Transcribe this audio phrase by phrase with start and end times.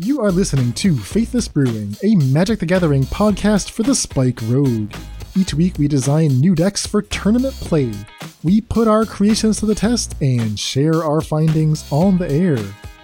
[0.00, 4.92] You are listening to Faithless Brewing, a Magic the Gathering podcast for the Spike Rogue.
[5.36, 7.92] Each week we design new decks for tournament play.
[8.42, 12.58] We put our creations to the test and share our findings on the air.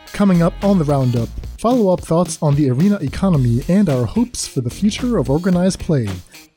[0.07, 4.49] Coming up on the roundup, follow up thoughts on the arena economy and our hopes
[4.49, 6.09] for the future of organized play.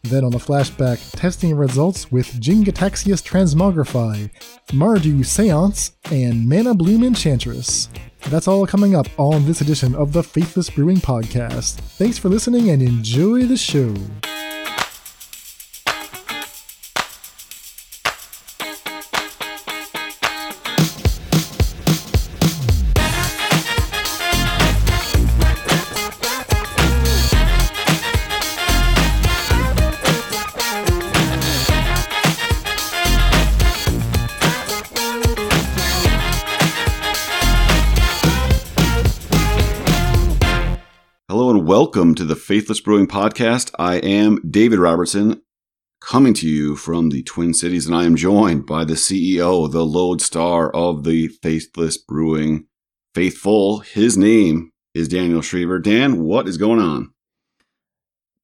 [0.02, 4.32] Then on the flashback, testing results with Jin-Gitaxias Transmogrify,
[4.70, 7.88] Mardu Seance, and Mana Bloom Enchantress.
[8.30, 11.76] That's all coming up on this edition of the Faithless Brewing Podcast.
[11.98, 13.94] Thanks for listening and enjoy the show.
[42.14, 43.72] Welcome to the Faithless Brewing Podcast.
[43.80, 45.42] I am David Robertson,
[46.00, 49.84] coming to you from the Twin Cities, and I am joined by the CEO, the
[49.84, 52.68] lodestar of the Faithless Brewing
[53.16, 53.80] Faithful.
[53.80, 55.82] His name is Daniel Schriever.
[55.82, 57.12] Dan, what is going on?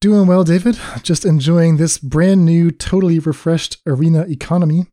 [0.02, 0.80] Doing well, David.
[1.04, 4.88] Just enjoying this brand new, totally refreshed arena economy.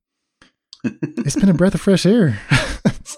[0.85, 2.43] it's been a breath of fresh air.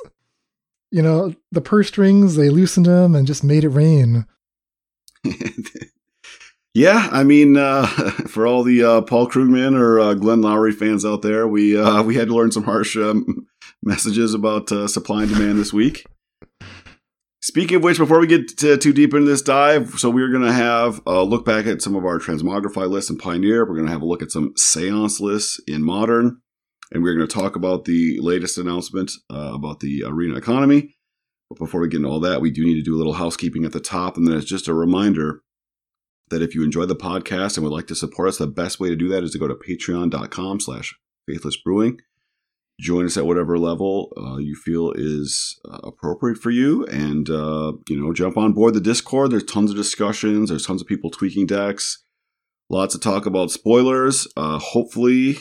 [0.93, 4.25] you know, the purse strings, they loosened them and just made it rain.
[6.75, 7.87] yeah, I mean, uh,
[8.29, 12.03] for all the uh, Paul Krugman or uh, Glenn Loury fans out there, we uh,
[12.05, 13.47] we had to learn some harsh um,
[13.83, 16.05] messages about uh, supply and demand this week.
[17.41, 20.45] Speaking of which, before we get to, too deep into this dive, so we're going
[20.45, 23.65] to have a look back at some of our Transmogrify lists in Pioneer.
[23.65, 26.41] We're going to have a look at some Seance lists in Modern,
[26.93, 30.97] and we're going to talk about the latest announcement uh, about the arena economy.
[31.51, 33.65] But before we get into all that, we do need to do a little housekeeping
[33.65, 34.17] at the top.
[34.17, 35.43] And then it's just a reminder
[36.31, 38.89] that if you enjoy the podcast and would like to support us, the best way
[38.89, 40.95] to do that is to go to patreon.com slash
[41.29, 42.01] faithlessbrewing.
[42.81, 46.85] Join us at whatever level uh, you feel is uh, appropriate for you.
[46.87, 49.31] And, uh, you know, jump on board the Discord.
[49.33, 50.51] There's tons of discussions.
[50.51, 52.05] There's tons of people tweaking decks.
[52.71, 54.29] Lots of talk about spoilers.
[54.37, 55.39] Uh, hopefully,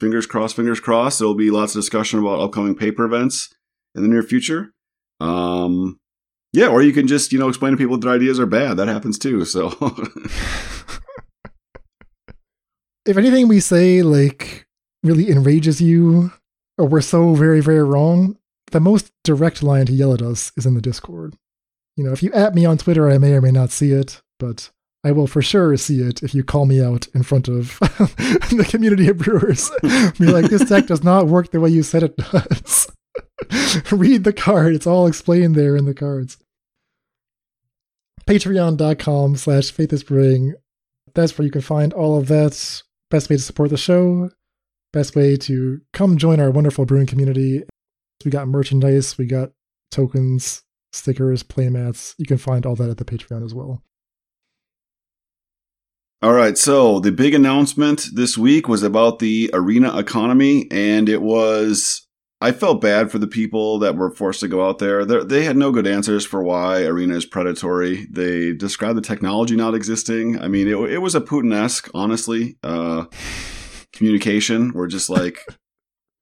[0.00, 3.54] fingers crossed, fingers crossed, there'll be lots of discussion about upcoming paper events
[3.94, 4.74] in the near future.
[5.22, 5.98] Um,
[6.52, 8.76] yeah, or you can just you know explain to people that their ideas are bad.
[8.76, 9.44] That happens too.
[9.44, 9.68] So,
[13.06, 14.66] if anything we say like
[15.02, 16.32] really enrages you,
[16.76, 18.36] or we're so very very wrong,
[18.72, 21.36] the most direct line to yell at us is in the Discord.
[21.96, 24.20] You know, if you at me on Twitter, I may or may not see it,
[24.38, 24.70] but
[25.04, 28.66] I will for sure see it if you call me out in front of the
[28.68, 29.70] community of brewers.
[30.18, 32.88] Be like, this deck does not work the way you said it does.
[33.90, 34.74] Read the card.
[34.74, 36.38] It's all explained there in the cards.
[38.26, 40.52] Patreon.com slash Faith is faithlessbrewing.
[41.14, 42.82] That's where you can find all of that.
[43.10, 44.30] Best way to support the show.
[44.92, 47.62] Best way to come join our wonderful brewing community.
[48.24, 49.50] We got merchandise, we got
[49.90, 50.62] tokens,
[50.92, 52.14] stickers, playmats.
[52.18, 53.82] You can find all that at the Patreon as well.
[56.22, 61.20] All right, so the big announcement this week was about the arena economy, and it
[61.20, 62.06] was
[62.42, 65.04] I felt bad for the people that were forced to go out there.
[65.04, 68.06] They're, they had no good answers for why Arena is predatory.
[68.10, 70.40] They described the technology not existing.
[70.40, 72.56] I mean, it, it was a Putin esque, honestly.
[72.64, 73.04] Uh,
[73.92, 74.72] communication.
[74.72, 75.46] We're just like,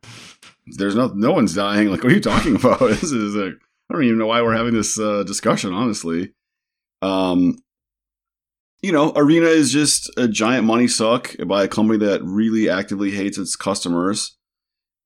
[0.67, 1.89] there's no no one's dying.
[1.89, 2.81] Like, what are you talking about?
[2.81, 3.55] this is like,
[3.89, 5.73] I don't even know why we're having this uh, discussion.
[5.73, 6.35] Honestly,
[7.01, 7.57] um,
[8.83, 13.11] you know, Arena is just a giant money suck by a company that really actively
[13.11, 14.37] hates its customers.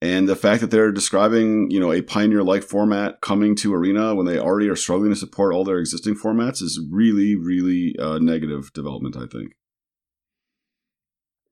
[0.05, 4.27] And the fact that they're describing, you know, a pioneer-like format coming to Arena when
[4.27, 8.71] they already are struggling to support all their existing formats is really, really uh, negative
[8.75, 9.17] development.
[9.17, 9.55] I think.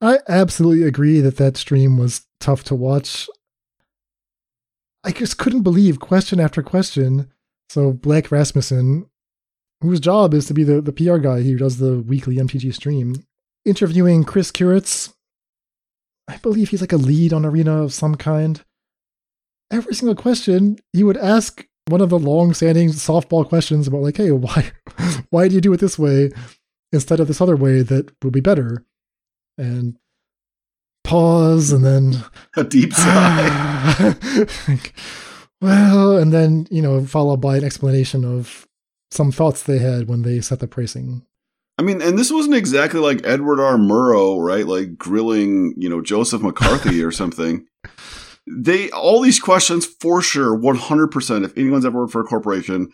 [0.03, 3.27] I absolutely agree that that stream was tough to watch.
[5.03, 7.31] I just couldn't believe question after question.
[7.71, 9.07] So Blake Rasmussen,
[9.81, 13.25] whose job is to be the, the PR guy who does the weekly MTG stream,
[13.65, 15.15] interviewing Chris Kiritz,
[16.29, 18.63] I believe he's like a lead on Arena of some kind.
[19.71, 24.31] Every single question, he would ask one of the long-standing softball questions about like, hey,
[24.31, 24.73] why,
[25.31, 26.31] why do you do it this way
[26.93, 28.85] instead of this other way that would be better?
[29.59, 29.99] And
[31.05, 32.25] pause, and then
[32.57, 34.15] a deep sigh.
[35.61, 38.67] well, and then you know, followed by an explanation of
[39.11, 41.27] some thoughts they had when they set the pricing
[41.79, 43.77] I mean, and this wasn't exactly like Edward R.
[43.77, 44.67] Murrow, right?
[44.67, 47.67] Like grilling, you know, Joseph McCarthy or something.
[48.47, 51.45] They all these questions for sure, one hundred percent.
[51.45, 52.91] If anyone's ever worked for a corporation,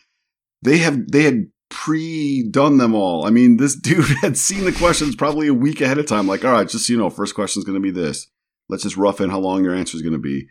[0.63, 3.27] they have they had pre-done them all.
[3.27, 6.27] I mean, this dude had seen the questions probably a week ahead of time.
[6.27, 8.29] Like, all right, just so you know, first question is going to be this.
[8.69, 10.47] Let's just rough in how long your answer is going to be.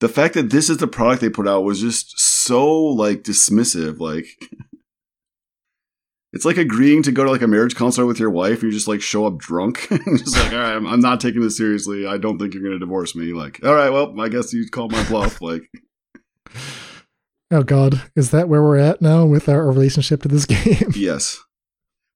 [0.00, 4.00] The fact that this is the product they put out was just so like dismissive.
[4.00, 4.26] Like,
[6.32, 8.62] it's like agreeing to go to like a marriage counselor with your wife.
[8.62, 11.42] And you just like show up drunk, just like, all right, I'm, I'm not taking
[11.42, 12.06] this seriously.
[12.06, 13.32] I don't think you're going to divorce me.
[13.32, 15.40] Like, all right, well, I guess you'd call my bluff.
[15.40, 15.62] Like.
[17.54, 20.90] Oh God, is that where we're at now with our relationship to this game?
[20.94, 21.38] yes,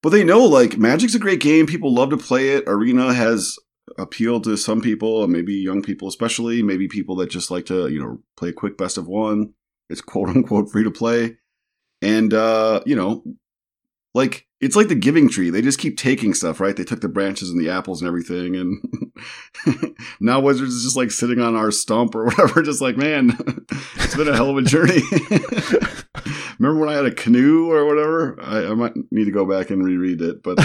[0.03, 1.67] but they know like Magic's a great game.
[1.67, 2.65] People love to play it.
[2.67, 3.59] Arena has
[3.99, 8.01] appealed to some people, maybe young people especially, maybe people that just like to you
[8.01, 9.53] know play a quick best of one.
[9.91, 11.37] It's quote unquote free to play,
[12.01, 13.23] and uh, you know,
[14.17, 15.51] like it's like the giving tree.
[15.51, 16.75] They just keep taking stuff, right?
[16.75, 21.11] They took the branches and the apples and everything, and now Wizards is just like
[21.11, 22.63] sitting on our stump or whatever.
[22.63, 23.37] Just like, man,
[23.97, 25.03] it's been a hell of a journey.
[26.59, 28.41] Remember when I had a canoe or whatever?
[28.41, 30.57] I, I, might need to go back and reread it, but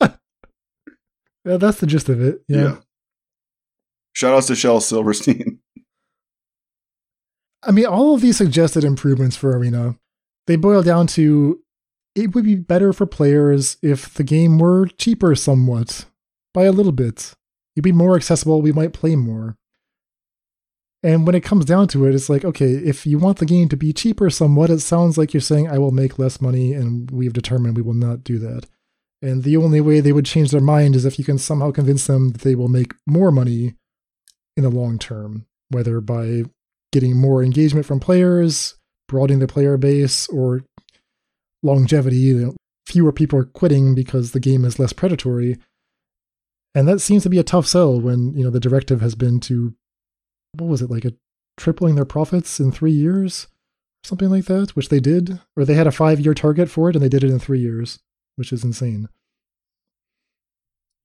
[0.00, 0.08] uh,
[1.44, 2.40] yeah, that's the gist of it.
[2.48, 2.62] Yeah.
[2.62, 2.76] yeah.
[4.14, 5.58] Shout outs to Shel Silverstein.
[7.62, 9.96] I mean, all of these suggested improvements for Arena,
[10.46, 11.60] they boil down to
[12.14, 16.06] it would be better for players if the game were cheaper somewhat,
[16.52, 17.34] by a little bit.
[17.74, 19.56] It'd be more accessible, we might play more.
[21.02, 23.68] And when it comes down to it, it's like, okay, if you want the game
[23.68, 27.10] to be cheaper somewhat, it sounds like you're saying, I will make less money, and
[27.10, 28.66] we've determined we will not do that.
[29.20, 32.06] And the only way they would change their mind is if you can somehow convince
[32.06, 33.74] them that they will make more money
[34.56, 36.44] in the long term, whether by
[36.92, 38.76] getting more engagement from players,
[39.08, 40.64] broadening the player base, or
[41.64, 42.16] longevity.
[42.16, 42.54] You know,
[42.86, 45.58] fewer people are quitting because the game is less predatory.
[46.74, 49.40] And that seems to be a tough sell when, you know, the directive has been
[49.40, 49.74] to
[50.56, 51.14] what was it, like a
[51.56, 53.48] tripling their profits in three years?
[54.02, 55.40] Something like that, which they did.
[55.56, 57.60] Or they had a five year target for it and they did it in three
[57.60, 58.00] years,
[58.36, 59.08] which is insane.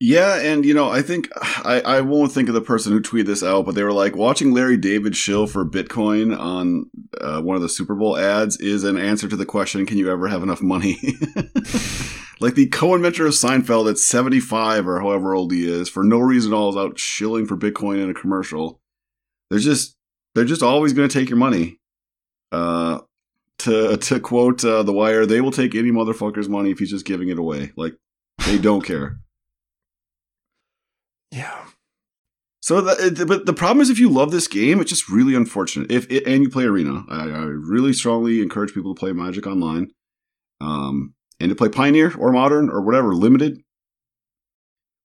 [0.01, 3.25] Yeah, and you know, I think I, I won't think of the person who tweeted
[3.25, 7.57] this out, but they were like watching Larry David shill for Bitcoin on uh, one
[7.57, 10.41] of the Super Bowl ads is an answer to the question, "Can you ever have
[10.41, 10.97] enough money?"
[12.39, 16.19] like the co-inventor of Seinfeld at seventy five or however old he is, for no
[16.19, 18.79] reason at all, is out shilling for Bitcoin in a commercial.
[19.49, 19.97] They're just
[20.33, 21.77] they're just always going to take your money.
[22.53, 22.99] Uh,
[23.57, 27.05] to to quote uh, the Wire, they will take any motherfucker's money if he's just
[27.05, 27.73] giving it away.
[27.75, 27.97] Like
[28.45, 29.19] they don't care.
[31.31, 31.65] Yeah.
[32.61, 35.91] So, the, but the problem is, if you love this game, it's just really unfortunate.
[35.91, 39.47] If it, and you play Arena, I, I, really strongly encourage people to play Magic
[39.47, 39.89] Online,
[40.59, 43.61] um, and to play Pioneer or Modern or whatever limited.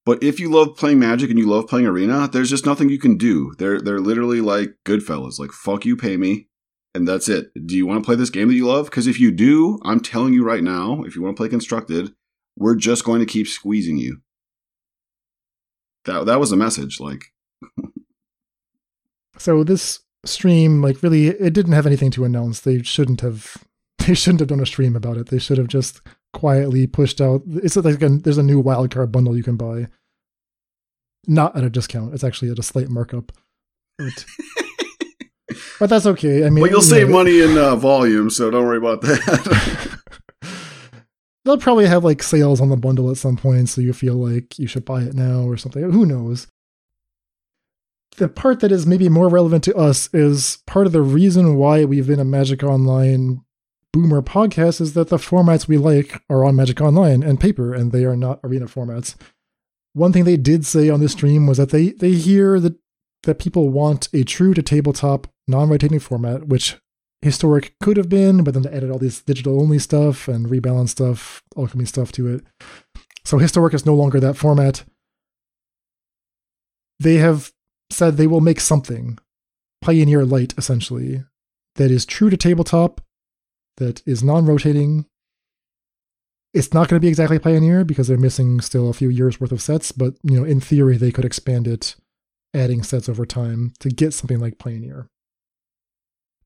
[0.04, 2.98] But if you love playing Magic and you love playing Arena, there's just nothing you
[2.98, 3.54] can do.
[3.58, 6.48] They're they're literally like Goodfellas, like fuck you, pay me,
[6.92, 7.50] and that's it.
[7.66, 8.86] Do you want to play this game that you love?
[8.86, 12.12] Because if you do, I'm telling you right now, if you want to play Constructed,
[12.56, 14.20] we're just going to keep squeezing you
[16.04, 17.32] that that was a message like.
[19.38, 22.60] So this stream like really it didn't have anything to announce.
[22.60, 23.56] They shouldn't have
[24.06, 25.28] they shouldn't have done a stream about it.
[25.28, 26.00] They should have just
[26.32, 27.42] quietly pushed out.
[27.46, 29.88] It's like a, there's a new wildcard bundle you can buy.
[31.26, 32.12] Not at a discount.
[32.12, 33.32] It's actually at a slight markup.
[33.96, 34.24] But,
[35.80, 36.44] but that's okay.
[36.44, 39.00] I mean well you'll you save know, money in uh, volume so don't worry about
[39.02, 40.00] that
[41.44, 44.58] they'll probably have like sales on the bundle at some point, so you feel like
[44.58, 45.82] you should buy it now or something.
[45.90, 46.46] Who knows?
[48.16, 51.84] The part that is maybe more relevant to us is part of the reason why
[51.84, 53.42] we've been a Magic Online
[53.92, 57.92] boomer podcast is that the formats we like are on Magic Online and paper, and
[57.92, 59.16] they are not arena formats.
[59.94, 62.76] One thing they did say on this stream was that they they hear that
[63.22, 66.76] that people want a true to tabletop non-rotating format, which
[67.24, 70.90] historic could have been, but then they added all this digital only stuff and rebalance
[70.90, 72.44] stuff, alchemy stuff to it.
[73.24, 74.84] So historic is no longer that format.
[77.00, 77.52] They have
[77.90, 79.18] said they will make something,
[79.80, 81.24] Pioneer Light essentially,
[81.76, 83.00] that is true to tabletop,
[83.78, 85.06] that is non-rotating.
[86.52, 89.50] It's not going to be exactly Pioneer because they're missing still a few years worth
[89.50, 91.96] of sets, but you know, in theory, they could expand it,
[92.52, 95.08] adding sets over time to get something like Pioneer.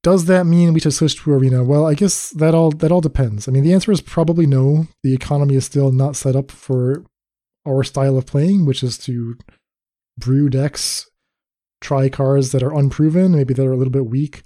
[0.02, 1.64] Does that mean we should switch to arena?
[1.64, 3.48] Well, I guess that all that all depends.
[3.48, 4.86] I mean, the answer is probably no.
[5.02, 7.04] The economy is still not set up for
[7.66, 9.36] our style of playing, which is to
[10.16, 11.08] brew decks,
[11.80, 14.42] try cards that are unproven, maybe that are a little bit weak.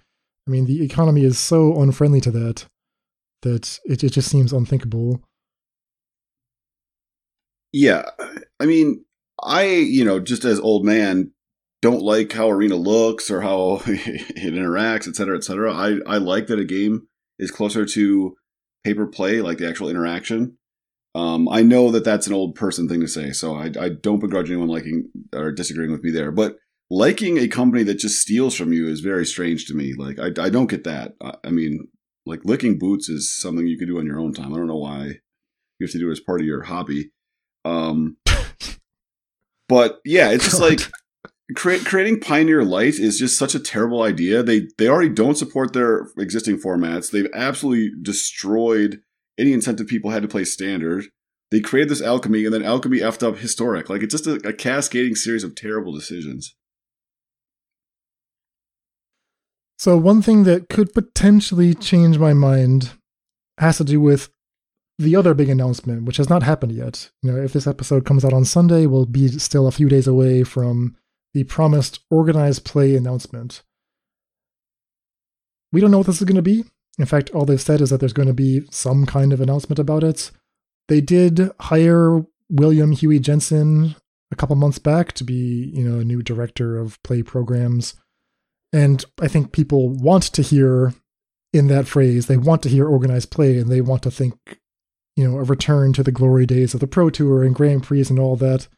[0.47, 2.65] I mean, the economy is so unfriendly to that
[3.43, 5.23] that it, it just seems unthinkable.
[7.73, 8.11] Yeah.
[8.61, 9.05] I mean,
[9.43, 11.33] I, you know, just as old man,
[11.83, 15.75] don't like how arena looks or how it interacts, et cetera, et cetera.
[15.75, 17.09] I, I like that a game
[17.39, 18.35] is closer to
[18.85, 20.57] paper play, like the actual interaction.
[21.15, 24.21] Um, I know that that's an old person thing to say, so I, I don't
[24.21, 26.31] begrudge anyone liking or disagreeing with me there.
[26.31, 26.57] But
[26.91, 29.93] liking a company that just steals from you is very strange to me.
[29.95, 31.15] Like, I, I don't get that.
[31.21, 31.89] I, I mean,
[32.25, 34.55] like licking boots is something you can do on your own time.
[34.55, 35.07] I don't know why
[35.79, 37.11] you have to do it as part of your hobby.
[37.65, 38.17] Um,
[39.69, 40.81] but yeah, it's just like
[41.55, 44.43] creating Pioneer Light is just such a terrible idea.
[44.43, 47.11] They they already don't support their existing formats.
[47.11, 49.01] They've absolutely destroyed
[49.39, 51.07] any incentive people had to play standard.
[51.51, 53.91] They created this alchemy, and then alchemy effed up historic.
[53.91, 56.55] Like it's just a, a cascading series of terrible decisions.
[59.79, 62.93] So one thing that could potentially change my mind
[63.59, 64.31] has to do with
[64.99, 67.11] the other big announcement, which has not happened yet.
[67.23, 70.07] You know, if this episode comes out on Sunday, we'll be still a few days
[70.07, 70.97] away from
[71.35, 73.63] the promised organized play announcement.
[75.73, 76.65] We don't know what this is going to be.
[76.99, 79.79] In fact, all they've said is that there's going to be some kind of announcement
[79.79, 80.31] about it.
[80.89, 83.97] They did hire William Huey Jensen
[84.31, 87.95] a couple months back to be, you know, a new director of play programs.
[88.73, 90.95] And I think people want to hear
[91.53, 94.59] in that phrase, they want to hear organized play and they want to think,
[95.17, 98.07] you know, a return to the glory days of the Pro Tour and Grand Prix
[98.09, 98.69] and all that.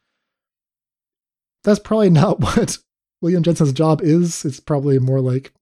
[1.64, 2.78] That's probably not what
[3.20, 4.44] William Jensen's job is.
[4.44, 5.52] It's probably more like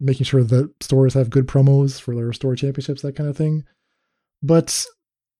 [0.00, 3.64] making sure that stores have good promos for their store championships, that kind of thing.
[4.42, 4.84] But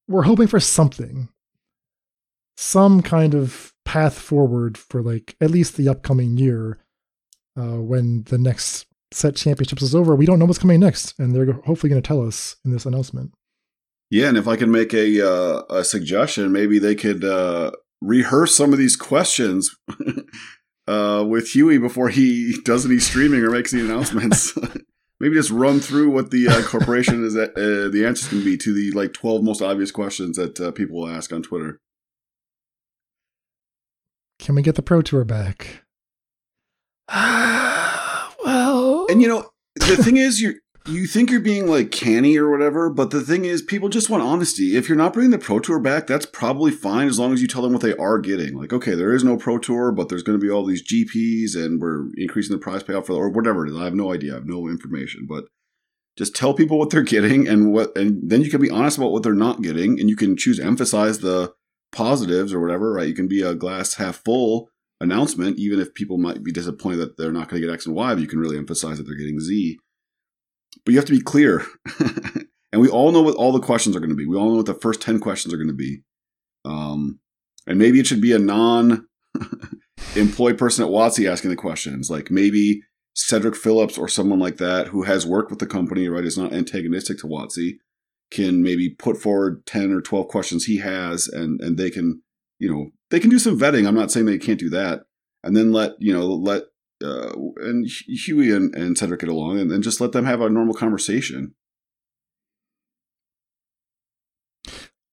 [0.07, 1.29] we're hoping for something,
[2.55, 6.79] some kind of path forward for like at least the upcoming year
[7.57, 10.15] uh, when the next set championships is over.
[10.15, 12.85] We don't know what's coming next, and they're hopefully going to tell us in this
[12.85, 13.33] announcement.
[14.09, 17.71] Yeah, and if I can make a uh, a suggestion, maybe they could uh,
[18.03, 19.75] rehearse some of these questions
[20.87, 24.53] uh, with Huey before he does any streaming or makes any announcements.
[25.19, 27.33] Maybe just run through what the uh, corporation is.
[27.33, 30.71] That, uh, the answers can be to the like twelve most obvious questions that uh,
[30.71, 31.79] people will ask on Twitter.
[34.39, 35.83] Can we get the Pro Tour back?
[37.13, 40.55] well, and you know the thing is, you're
[40.85, 44.21] you think you're being like canny or whatever, but the thing is, people just want
[44.21, 44.75] honesty.
[44.75, 47.47] If you're not bringing the Pro Tour back, that's probably fine as long as you
[47.47, 48.57] tell them what they are getting.
[48.57, 51.55] Like, okay, there is no Pro Tour, but there's going to be all these GPs,
[51.55, 53.77] and we're increasing the prize payout for, or whatever it is.
[53.77, 54.33] I have no idea.
[54.33, 55.45] I have no information, but
[56.17, 59.11] just tell people what they're getting, and what, and then you can be honest about
[59.11, 61.53] what they're not getting, and you can choose emphasize the
[61.93, 62.91] positives or whatever.
[62.91, 63.07] Right?
[63.07, 64.67] You can be a glass half full
[64.99, 67.95] announcement, even if people might be disappointed that they're not going to get X and
[67.95, 68.13] Y.
[68.13, 69.77] But you can really emphasize that they're getting Z
[70.85, 71.65] but you have to be clear.
[72.71, 74.25] and we all know what all the questions are going to be.
[74.25, 76.01] We all know what the first 10 questions are going to be.
[76.65, 77.19] Um,
[77.67, 79.07] and maybe it should be a non
[80.15, 82.09] employed person at WotC asking the questions.
[82.09, 82.81] Like maybe
[83.15, 86.53] Cedric Phillips or someone like that who has worked with the company, right, is not
[86.53, 87.77] antagonistic to WotC,
[88.31, 92.21] can maybe put forward 10 or 12 questions he has and, and they can,
[92.59, 93.87] you know, they can do some vetting.
[93.87, 95.01] I'm not saying they can't do that.
[95.43, 96.63] And then let, you know, let
[97.03, 100.49] uh, and Huey and, and Cedric get along, and, and just let them have a
[100.49, 101.53] normal conversation.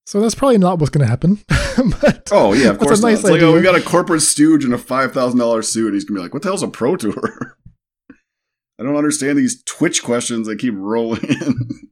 [0.07, 1.39] So that's probably not what's going to happen.
[2.01, 3.01] but oh yeah, of course.
[3.01, 5.87] Nice it's like oh, we got a corporate stooge in a five thousand dollars suit,
[5.87, 7.57] and he's gonna be like, "What the hell's a pro tour?"
[8.81, 11.55] I don't understand these Twitch questions that keep rolling in.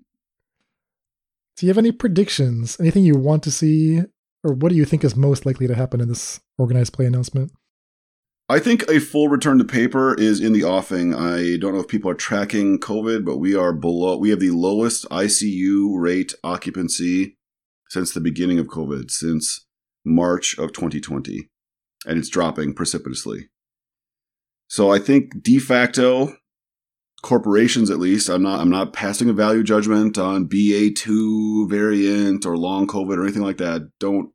[1.56, 2.78] Do you have any predictions?
[2.80, 4.00] Anything you want to see,
[4.42, 7.52] or what do you think is most likely to happen in this organized play announcement?
[8.50, 11.14] I think a full return to paper is in the offing.
[11.14, 14.52] I don't know if people are tracking COVID, but we are below, we have the
[14.52, 17.36] lowest ICU rate occupancy
[17.90, 19.66] since the beginning of COVID, since
[20.02, 21.50] March of 2020.
[22.06, 23.50] And it's dropping precipitously.
[24.66, 26.34] So I think de facto,
[27.20, 32.56] corporations at least, I'm not, I'm not passing a value judgment on BA2 variant or
[32.56, 33.90] long COVID or anything like that.
[34.00, 34.32] Don't,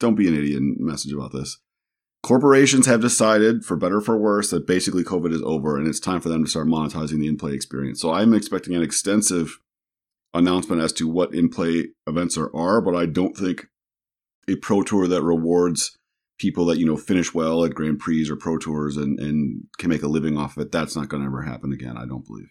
[0.00, 1.58] don't be an idiot and message about this
[2.22, 6.00] corporations have decided, for better or for worse, that basically COVID is over and it's
[6.00, 8.00] time for them to start monetizing the in play experience.
[8.00, 9.58] So I'm expecting an extensive
[10.34, 13.66] announcement as to what in play events are, are, but I don't think
[14.48, 15.96] a pro tour that rewards
[16.38, 19.90] people that, you know, finish well at Grand Prix or pro tours and, and can
[19.90, 22.26] make a living off of it, that's not going to ever happen again, I don't
[22.26, 22.50] believe.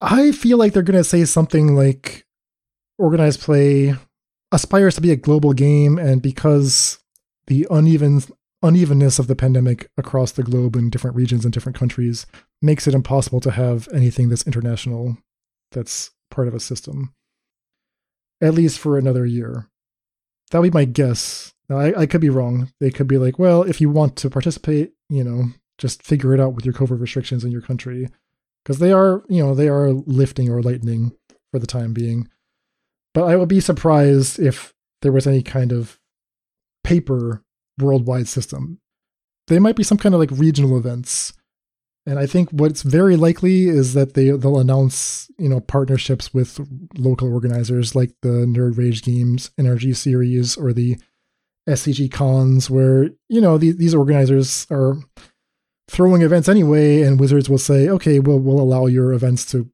[0.00, 2.26] I feel like they're going to say something like
[2.98, 3.94] organized play
[4.52, 6.98] aspires to be a global game, and because
[7.46, 8.22] the uneven
[8.62, 12.26] unevenness of the pandemic across the globe in different regions and different countries
[12.62, 15.18] makes it impossible to have anything that's international
[15.72, 17.12] that's part of a system
[18.40, 19.68] at least for another year.
[20.50, 21.52] That would be my guess.
[21.68, 22.72] Now I, I could be wrong.
[22.80, 26.40] They could be like well if you want to participate you know just figure it
[26.40, 28.08] out with your covid restrictions in your country
[28.66, 31.12] because they are, you know, they are lifting or lightening
[31.52, 32.28] for the time being.
[33.16, 35.98] But I would be surprised if there was any kind of
[36.84, 37.42] paper
[37.80, 38.78] worldwide system.
[39.46, 41.32] They might be some kind of like regional events.
[42.04, 46.60] And I think what's very likely is that they they'll announce, you know, partnerships with
[46.98, 50.98] local organizers like the Nerd Rage Games Energy series or the
[51.66, 54.98] SCG cons where, you know, these, these organizers are
[55.88, 59.70] throwing events anyway, and Wizards will say, okay, we'll, we'll allow your events to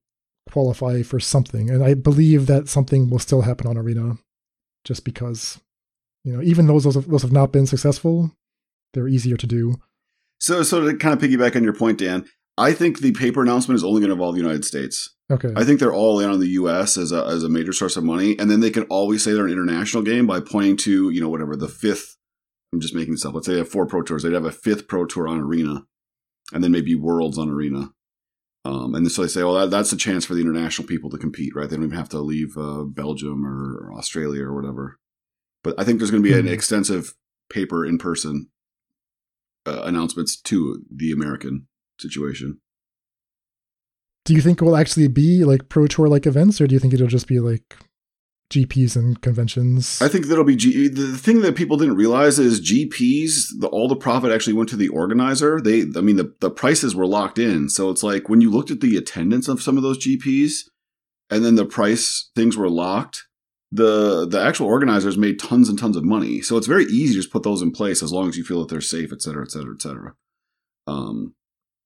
[0.53, 1.71] qualify for something.
[1.71, 4.19] And I believe that something will still happen on Arena
[4.85, 5.61] just because,
[6.25, 8.33] you know, even though those have, those have not been successful,
[8.93, 9.77] they're easier to do.
[10.39, 12.27] So, so to kind of piggyback on your point, Dan,
[12.59, 15.15] I think the paper announcement is only going to involve the United States.
[15.31, 15.53] Okay.
[15.57, 16.99] I think they're all in on the U.S.
[16.99, 19.47] as a as a major source of money, and then they can always say they're
[19.47, 22.17] an international game by pointing to you know whatever the fifth.
[22.73, 23.35] I'm just making this up.
[23.35, 24.23] Let's say they have four pro tours.
[24.23, 25.85] They'd have a fifth pro tour on Arena,
[26.53, 27.91] and then maybe Worlds on Arena.
[28.65, 31.19] Um, and so they say, well, that, that's a chance for the international people to
[31.19, 31.69] compete, right?
[31.69, 34.99] They don't even have to leave uh, Belgium or Australia or whatever.
[35.65, 37.15] But I think there's going to be an extensive
[37.51, 38.49] paper in person
[39.67, 41.67] uh, announcements to the American
[41.99, 42.61] situation.
[44.25, 46.79] Do you think it will actually be like pro tour like events, or do you
[46.79, 47.77] think it'll just be like
[48.53, 50.01] GPs and conventions?
[50.01, 53.49] I think that'll be G- the thing that people didn't realize is GPs.
[53.59, 55.61] The, all the profit actually went to the organizer.
[55.61, 58.71] They, I mean, the the prices were locked in, so it's like when you looked
[58.71, 60.69] at the attendance of some of those GPs,
[61.31, 63.25] and then the price things were locked.
[63.73, 67.21] The the actual organizers made tons and tons of money, so it's very easy to
[67.21, 69.45] just put those in place as long as you feel that they're safe, et cetera,
[69.45, 70.15] et cetera, et cetera.
[70.87, 71.35] Um,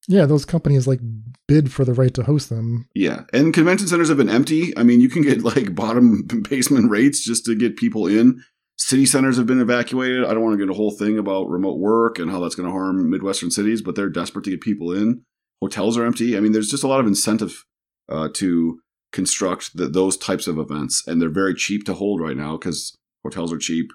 [0.09, 1.01] yeah, those companies like
[1.49, 2.89] bid for the right to host them.
[2.95, 4.77] Yeah, and convention centers have been empty.
[4.77, 8.43] I mean, you can get like bottom basement rates just to get people in.
[8.79, 10.25] City centers have been evacuated.
[10.25, 12.69] I don't want to get a whole thing about remote work and how that's going
[12.69, 15.23] to harm Midwestern cities, but they're desperate to get people in.
[15.63, 16.37] Hotels are empty.
[16.37, 17.65] I mean, there's just a lot of incentive
[18.11, 18.79] uh, to
[19.13, 22.95] construct the, those types of events, and they're very cheap to hold right now because
[23.25, 23.91] hotels are cheap.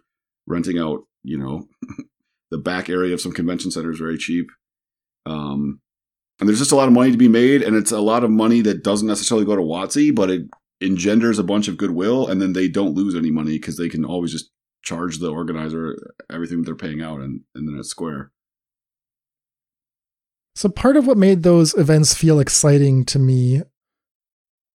[0.48, 1.68] Renting out, you know,
[2.52, 4.48] the back area of some convention centers very cheap.
[5.28, 5.80] Um,
[6.42, 8.32] and there's just a lot of money to be made, and it's a lot of
[8.32, 10.42] money that doesn't necessarily go to WotC, but it
[10.82, 14.04] engenders a bunch of goodwill, and then they don't lose any money because they can
[14.04, 14.50] always just
[14.84, 15.96] charge the organizer
[16.32, 18.32] everything they're paying out, and, and then it's square.
[20.56, 23.62] So part of what made those events feel exciting to me,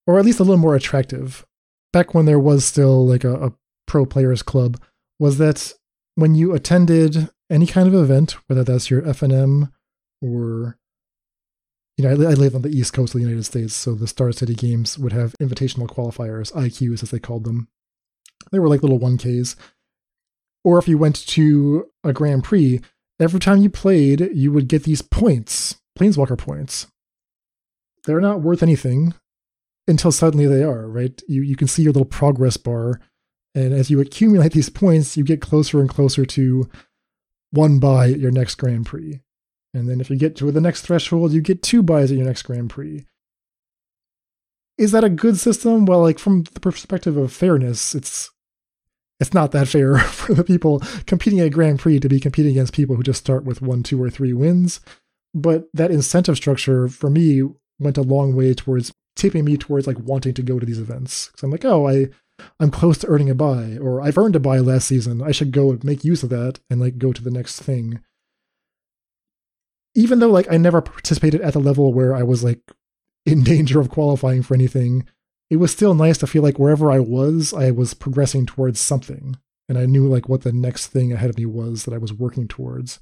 [0.06, 1.47] or at least a little more attractive,
[1.91, 3.54] back when there was still like a, a
[3.88, 4.80] pro players club,
[5.19, 5.73] was that
[6.13, 9.71] when you attended any kind of event, whether that's your FNM
[10.21, 10.78] or
[11.97, 14.31] you know, I, live on the east coast of the United States, so the Star
[14.31, 17.69] City games would have invitational qualifiers, IQs as they called them.
[18.51, 19.55] They were like little 1Ks.
[20.63, 22.81] Or if you went to a Grand Prix,
[23.19, 26.88] every time you played, you would get these points, Planeswalker points.
[28.05, 29.13] They're not worth anything
[29.88, 31.21] until suddenly they are, right?
[31.27, 32.99] You, you can see your little progress bar,
[33.53, 36.69] and as you accumulate these points, you get closer and closer to
[37.51, 39.21] one by your next Grand Prix.
[39.75, 42.25] And then if you get to the next threshold, you get two buys at your
[42.25, 43.05] next Grand Prix.
[44.77, 45.85] Is that a good system?
[45.85, 48.31] Well, like from the perspective of fairness, it's
[49.19, 52.73] it's not that fair for the people competing at Grand Prix to be competing against
[52.73, 54.79] people who just start with one, two, or three wins.
[55.33, 57.43] But that incentive structure for me
[57.77, 61.27] went a long way towards tipping me towards like wanting to go to these events.
[61.27, 62.07] Because I'm like, oh, I
[62.61, 65.21] I'm close to earning a buy, or I've earned a buy last season.
[65.21, 68.01] I should go make use of that and like go to the next thing
[69.95, 72.60] even though like I never participated at the level where I was like
[73.25, 75.08] in danger of qualifying for anything,
[75.49, 79.38] it was still nice to feel like wherever I was, I was progressing towards something.
[79.67, 82.13] And I knew like what the next thing ahead of me was that I was
[82.13, 82.99] working towards.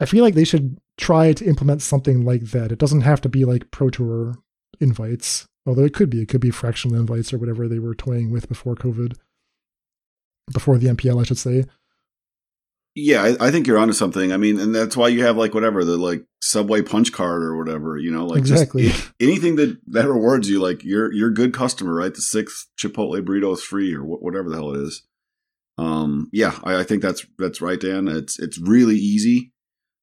[0.00, 2.72] I feel like they should try to implement something like that.
[2.72, 4.34] It doesn't have to be like Pro Tour
[4.80, 6.20] invites, although it could be.
[6.20, 9.16] It could be fractional invites or whatever they were toying with before COVID,
[10.52, 11.64] before the MPL, I should say.
[12.96, 14.32] Yeah, I, I, think you're onto something.
[14.32, 17.56] I mean, and that's why you have like whatever the like Subway punch card or
[17.56, 17.98] whatever.
[17.98, 20.60] You know, like exactly just anything that that rewards you.
[20.60, 22.14] Like you're you're a good customer, right?
[22.14, 25.02] The sixth Chipotle burrito is free or wh- whatever the hell it is.
[25.76, 28.06] Um, yeah, I, I think that's that's right, Dan.
[28.06, 29.52] It's it's really easy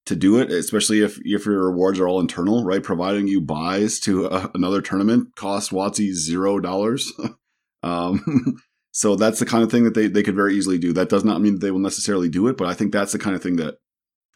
[0.06, 2.84] to do it, especially if if your rewards are all internal, right?
[2.84, 7.14] Providing you buys to a, another tournament cost WotC zero dollars.
[7.84, 8.58] um,
[8.92, 10.92] so that's the kind of thing that they, they could very easily do.
[10.92, 13.36] That does not mean they will necessarily do it, but I think that's the kind
[13.36, 13.76] of thing that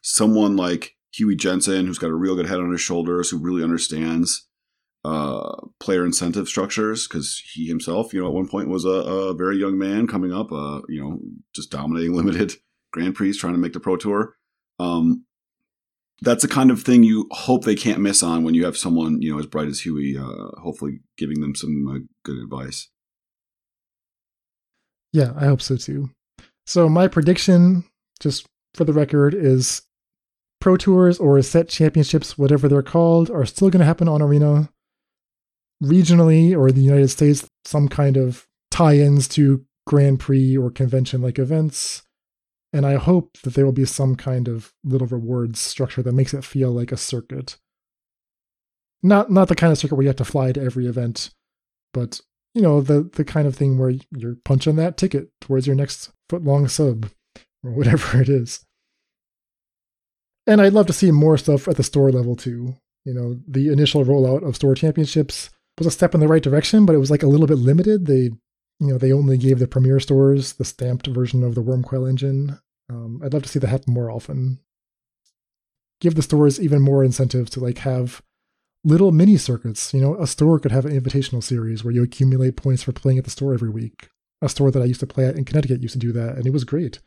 [0.02, 3.64] someone like Huey Jensen, who's got a real good head on his shoulders, who really
[3.64, 4.48] understands
[5.04, 9.36] uh, player incentive structures, because he himself, you know, at one point was a, a
[9.36, 11.20] very young man coming up, uh, you know,
[11.54, 12.54] just dominating limited
[12.92, 14.36] Grand Prix, trying to make the Pro Tour.
[14.80, 15.26] Um,
[16.22, 19.22] that's the kind of thing you hope they can't miss on when you have someone
[19.22, 22.90] you know as bright as Huey, uh, hopefully giving them some uh, good advice.
[25.16, 26.10] Yeah, I hope so too.
[26.66, 27.86] So my prediction,
[28.20, 29.82] just for the record, is
[30.60, 34.70] Pro Tours or set championships, whatever they're called, are still going to happen on Arena.
[35.84, 41.40] Regionally or the United States, some kind of tie-ins to Grand Prix or convention like
[41.40, 42.04] events
[42.76, 46.34] and I hope that there will be some kind of little rewards structure that makes
[46.34, 47.58] it feel like a circuit.
[49.02, 51.30] Not not the kind of circuit where you have to fly to every event,
[51.94, 52.20] but
[52.56, 56.12] you know the the kind of thing where you're punching that ticket towards your next
[56.30, 57.12] foot long sub
[57.64, 58.66] or whatever it is.
[60.48, 62.76] And I'd love to see more stuff at the store level too.
[63.04, 66.86] You know, the initial rollout of store championships was a step in the right direction,
[66.86, 68.08] but it was like a little bit limited.
[68.08, 68.32] They
[68.80, 72.60] you know, they only gave the premier stores the stamped version of the Wurmcoil engine,
[72.90, 74.60] um, I'd love to see that happen more often.
[76.02, 78.22] Give the stores even more incentive to like have
[78.86, 79.94] little mini circuits.
[79.94, 83.18] You know, a store could have an invitational series where you accumulate points for playing
[83.18, 84.10] at the store every week.
[84.42, 86.46] A store that I used to play at in Connecticut used to do that, and
[86.46, 87.00] it was great.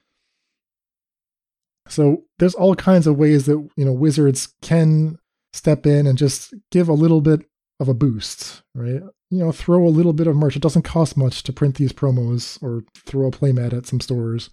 [1.88, 5.16] So there's all kinds of ways that you know wizards can
[5.52, 7.40] step in and just give a little bit
[7.80, 9.02] of a boost, right?
[9.30, 10.56] You know, throw a little bit of merch.
[10.56, 14.50] It doesn't cost much to print these promos or throw a playmat at some stores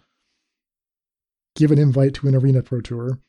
[1.55, 3.19] give an invite to an Arena Pro Tour.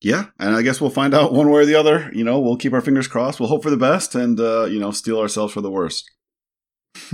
[0.00, 2.10] Yeah, and I guess we'll find out one way or the other.
[2.14, 3.40] You know, we'll keep our fingers crossed.
[3.40, 6.08] We'll hope for the best, and uh, you know, steel ourselves for the worst.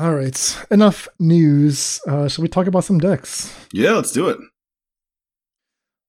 [0.00, 2.00] All right, enough news.
[2.08, 3.56] Uh, shall we talk about some decks?
[3.72, 4.38] Yeah, let's do it.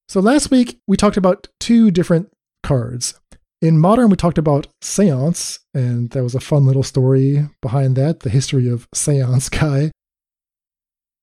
[0.10, 2.32] So last week we talked about two different
[2.64, 3.20] cards.
[3.62, 8.22] In modern, we talked about Seance, and that was a fun little story behind that,
[8.22, 9.92] the history of Seance Guy.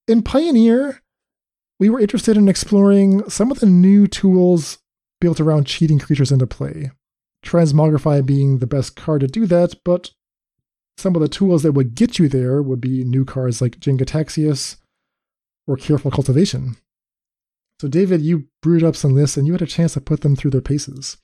[0.08, 1.01] In Pioneer,
[1.82, 4.78] we were interested in exploring some of the new tools
[5.20, 6.92] built around cheating creatures into play.
[7.44, 10.12] Transmogrify being the best card to do that, but
[10.96, 14.76] some of the tools that would get you there would be new cards like Jin-Gitaxias
[15.66, 16.76] or Careful Cultivation.
[17.80, 20.36] So, David, you brewed up some lists and you had a chance to put them
[20.36, 21.16] through their paces.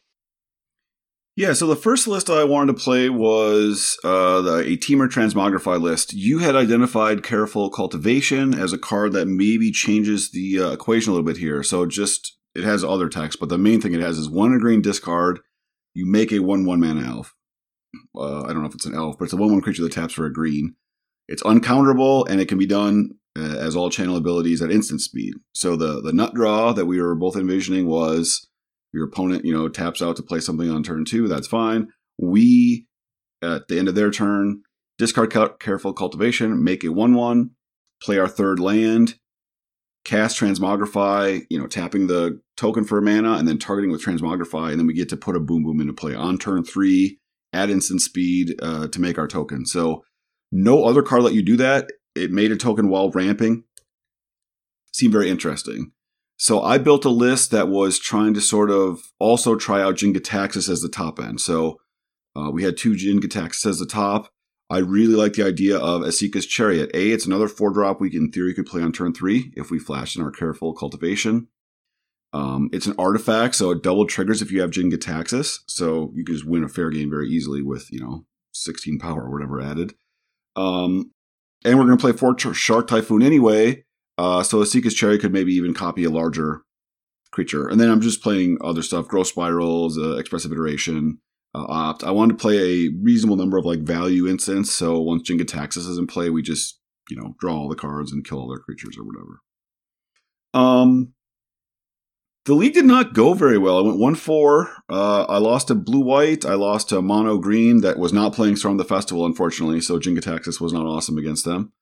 [1.38, 5.80] Yeah, so the first list I wanted to play was uh, the a Temur Transmogrify
[5.80, 6.12] list.
[6.12, 11.14] You had identified Careful Cultivation as a card that maybe changes the uh, equation a
[11.14, 11.62] little bit here.
[11.62, 14.82] So just it has other text, but the main thing it has is one green
[14.82, 15.38] discard.
[15.94, 17.36] You make a one one mana elf.
[18.16, 19.92] Uh, I don't know if it's an elf, but it's a one one creature that
[19.92, 20.74] taps for a green.
[21.28, 25.34] It's uncounterable and it can be done uh, as all channel abilities at instant speed.
[25.52, 28.47] So the the nut draw that we were both envisioning was
[28.92, 31.88] your opponent, you know, taps out to play something on turn two, that's fine.
[32.18, 32.86] We,
[33.42, 34.62] at the end of their turn,
[34.98, 37.50] discard Careful Cultivation, make a 1 1,
[38.02, 39.16] play our third land,
[40.04, 44.80] cast Transmogrify, you know, tapping the token for mana and then targeting with Transmogrify, and
[44.80, 47.18] then we get to put a Boom Boom into play on turn three,
[47.52, 49.66] add instant speed uh, to make our token.
[49.66, 50.04] So,
[50.50, 51.90] no other card let you do that.
[52.14, 53.64] It made a token while ramping.
[54.92, 55.92] Seemed very interesting.
[56.38, 60.68] So I built a list that was trying to sort of also try out Jin-Gitaxias
[60.68, 61.40] as the top end.
[61.40, 61.80] So
[62.36, 64.30] uh, we had two Jin-Gitaxias as the top.
[64.70, 66.90] I really like the idea of Esika's Chariot.
[66.94, 69.80] A, it's another four drop we in theory could play on turn three if we
[69.80, 71.48] flash in our careful cultivation.
[72.32, 75.60] Um, it's an artifact, so it double triggers if you have Jin-Gitaxias.
[75.66, 79.24] So you can just win a fair game very easily with, you know, 16 power
[79.24, 79.94] or whatever added.
[80.54, 81.10] Um,
[81.64, 83.84] and we're going to play four Shark Typhoon anyway.
[84.18, 86.62] Uh, so Esika's Chariot could maybe even copy a larger
[87.30, 87.68] creature.
[87.68, 91.20] And then I'm just playing other stuff, Growth Spirals, uh, Expressive Iteration,
[91.54, 92.02] uh, Opt.
[92.02, 94.72] I wanted to play a reasonable number of like value instants.
[94.72, 98.26] So once Jin-Gitaxias is in play, we just, you know, draw all the cards and
[98.26, 99.40] kill all their creatures or whatever.
[100.52, 101.12] Um,
[102.44, 103.78] the league did not go very well.
[103.78, 104.70] I went 1 4.
[104.88, 106.44] Uh, I lost to Blue White.
[106.44, 109.80] I lost to Mono Green that was not playing Storm the Festival, unfortunately.
[109.80, 111.72] So Jin-Gitaxias was not awesome against them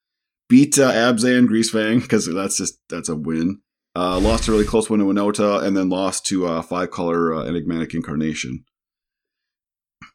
[0.49, 3.61] beat uh, Abzan Greasefang because that's just that's a win.
[3.95, 7.35] Uh, lost a really close one to Winota, and then lost to uh, five color
[7.35, 8.65] uh, enigmatic incarnation.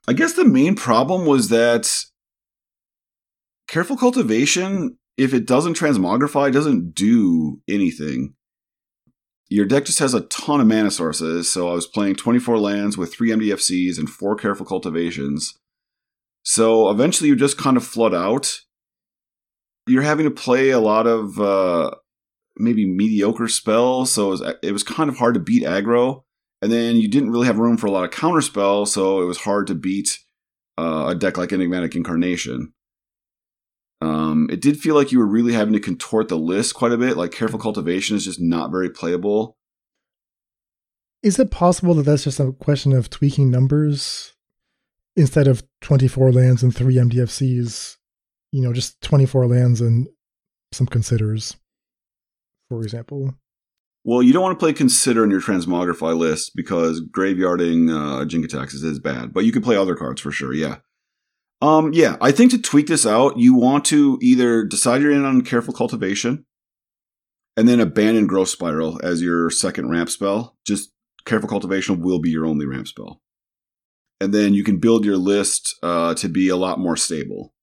[0.07, 2.05] I guess the main problem was that
[3.67, 8.35] careful cultivation, if it doesn't transmogrify, doesn't do anything.
[9.49, 12.97] Your deck just has a ton of mana sources, so I was playing 24 lands
[12.97, 15.57] with three MDFCs and four careful cultivations.
[16.43, 18.61] So eventually you just kind of flood out
[19.87, 21.91] you're having to play a lot of uh,
[22.57, 26.23] maybe mediocre spells, so it was, it was kind of hard to beat aggro.
[26.61, 29.25] And then you didn't really have room for a lot of counter spells, so it
[29.25, 30.19] was hard to beat
[30.77, 32.73] uh, a deck like Enigmatic Incarnation.
[34.01, 36.97] Um, it did feel like you were really having to contort the list quite a
[36.97, 37.17] bit.
[37.17, 39.57] Like Careful Cultivation is just not very playable.
[41.23, 44.33] Is it possible that that's just a question of tweaking numbers
[45.15, 47.97] instead of 24 lands and three MDFCs?
[48.51, 50.07] You know, just 24 lands and
[50.71, 51.55] some considers,
[52.69, 53.33] for example.
[54.03, 58.83] Well, you don't want to play consider in your transmogrify list because graveyarding uh, Jin-Gitaxias
[58.83, 60.53] is bad, but you can play other cards for sure.
[60.53, 60.77] Yeah.
[61.61, 65.25] Um, yeah, I think to tweak this out, you want to either decide you're in
[65.25, 66.45] on careful cultivation
[67.55, 70.57] and then abandon growth spiral as your second ramp spell.
[70.65, 70.91] Just
[71.25, 73.21] careful cultivation will be your only ramp spell.
[74.19, 77.53] And then you can build your list uh, to be a lot more stable.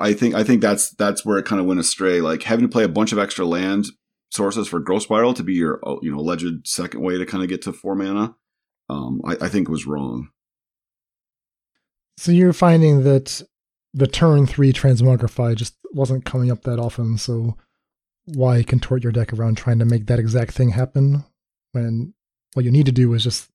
[0.00, 2.20] I think I think that's that's where it kind of went astray.
[2.20, 3.86] Like having to play a bunch of extra land
[4.30, 7.42] sources for growth spiral to be your uh, you know alleged second way to kind
[7.42, 8.34] of get to four mana,
[8.88, 10.28] um, I, I think was wrong.
[12.16, 13.42] So you're finding that
[13.92, 17.18] the turn three transmogrify just wasn't coming up that often.
[17.18, 17.56] So
[18.26, 21.24] why contort your deck around trying to make that exact thing happen
[21.72, 22.14] when
[22.54, 23.50] what you need to do is just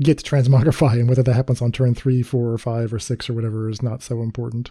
[0.00, 3.30] get to transmogrify, and whether that happens on turn three, four, or five, or six,
[3.30, 4.70] or whatever is not so important.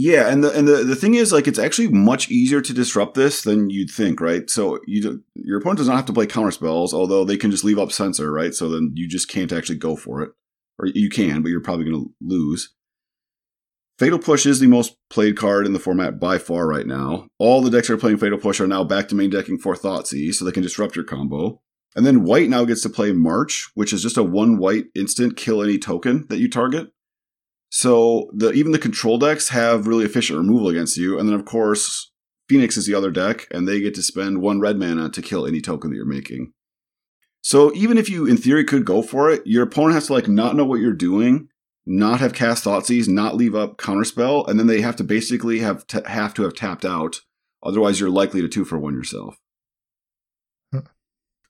[0.00, 3.14] Yeah, and the and the, the thing is, like, it's actually much easier to disrupt
[3.14, 4.48] this than you'd think, right?
[4.48, 7.64] So you your opponent does not have to play counter spells, although they can just
[7.64, 8.54] leave up censor, right?
[8.54, 10.30] So then you just can't actually go for it,
[10.78, 12.72] or you can, but you're probably going to lose.
[13.98, 17.26] Fatal Push is the most played card in the format by far right now.
[17.40, 19.74] All the decks that are playing Fatal Push are now back to main decking for
[19.74, 21.60] Thoughtseize, so they can disrupt your combo.
[21.96, 25.36] And then white now gets to play March, which is just a one white instant
[25.36, 26.92] kill any token that you target.
[27.70, 31.44] So the even the control decks have really efficient removal against you, and then of
[31.44, 32.10] course
[32.48, 35.46] Phoenix is the other deck, and they get to spend one red mana to kill
[35.46, 36.52] any token that you're making.
[37.42, 40.28] So even if you in theory could go for it, your opponent has to like
[40.28, 41.48] not know what you're doing,
[41.86, 45.86] not have cast Thoughtseize, not leave up counterspell, and then they have to basically have
[45.86, 47.20] t- have to have tapped out.
[47.62, 49.36] Otherwise, you're likely to two for one yourself.
[50.72, 50.80] Hmm.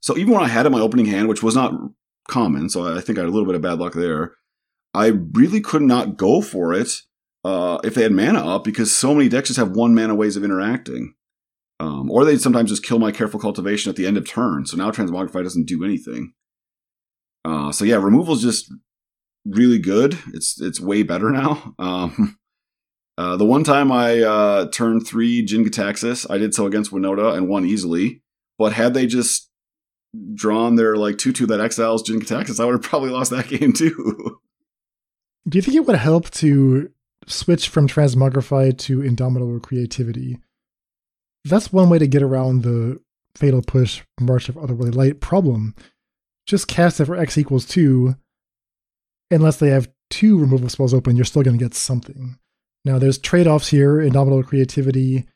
[0.01, 1.75] So even when I had it in my opening hand, which was not
[2.29, 4.35] common, so I think I had a little bit of bad luck there.
[4.99, 6.91] I really could not go for it
[7.45, 10.37] uh, if they had mana up because so many decks just have one mana ways
[10.37, 11.15] of interacting.
[11.79, 14.67] Um, or they'd sometimes just kill my careful cultivation at the end of turn.
[14.67, 16.33] So now Transmogrify doesn't do anything.
[17.45, 18.73] Uh, so yeah, removal is just
[19.47, 20.19] really good.
[20.35, 21.75] It's it's way better now.
[21.79, 22.37] Um,
[23.17, 27.49] uh, the one time I uh, turned three Jin-Gitaxias, I did so against Winota and
[27.49, 28.23] won easily.
[28.59, 29.49] But had they just
[30.35, 33.73] drawn their like two two that exiles Jin-Gitaxias, I would have probably lost that game
[33.73, 34.41] too.
[35.49, 36.91] Do you think it would help to
[37.27, 40.39] switch from transmogrify to indomitable creativity?
[41.45, 43.01] That's one way to get around the
[43.35, 45.75] fatal push march of otherworldly light problem.
[46.47, 48.17] Just cast it for x equals two.
[49.31, 52.39] Unless they have two removal spells open, you're still going to get something.
[52.85, 55.27] Now, there's trade offs here indomitable creativity.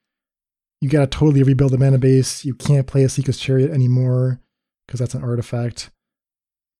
[0.80, 2.44] You got to totally rebuild the mana base.
[2.44, 4.40] You can't play Esika's Chariot anymore
[4.86, 5.90] because that's an artifact.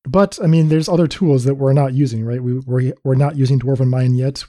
[0.05, 2.43] But I mean, there's other tools that we're not using, right?
[2.43, 4.45] We, we're, we're not using Dwarven Mine yet.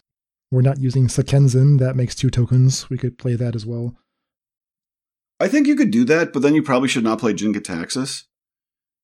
[0.51, 1.79] We're not using Sokenzan.
[1.79, 2.89] That makes two tokens.
[2.89, 3.95] We could play that as well.
[5.39, 8.23] I think you could do that, but then you probably should not play Jin-Gitaxias.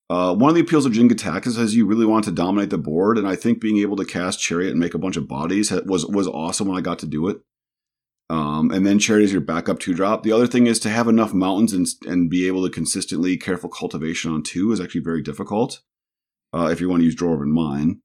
[0.10, 3.18] Uh, one of the appeals of Jin-Gitaxias is you really want to dominate the board,
[3.18, 6.06] and I think being able to cast Chariot and make a bunch of bodies was
[6.06, 7.42] was awesome when I got to do it.
[8.30, 10.24] Um, and then Chariot is your backup two drop.
[10.24, 13.70] The other thing is to have enough mountains and and be able to consistently careful
[13.70, 15.82] cultivation on two is actually very difficult
[16.54, 18.02] uh, if you want to use Dwarven Mine.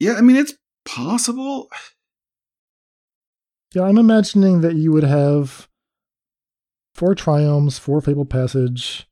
[0.00, 0.54] Yeah, I mean, it's
[0.84, 1.68] possible.
[3.74, 5.68] Yeah, I'm imagining that you would have
[6.94, 9.08] four Triomes, four Fabled Passage,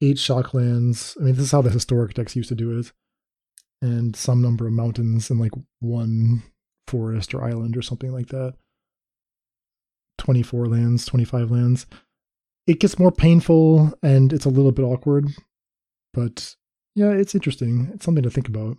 [0.00, 1.20] eight Shocklands.
[1.20, 2.92] I mean, this is how the historic decks used to do it.
[3.82, 6.42] And some number of mountains and like one
[6.86, 8.54] forest or island or something like that.
[10.18, 11.86] 24 lands, 25 lands.
[12.66, 15.28] It gets more painful and it's a little bit awkward,
[16.12, 16.56] but
[17.00, 17.90] yeah, it's interesting.
[17.94, 18.76] It's something to think about.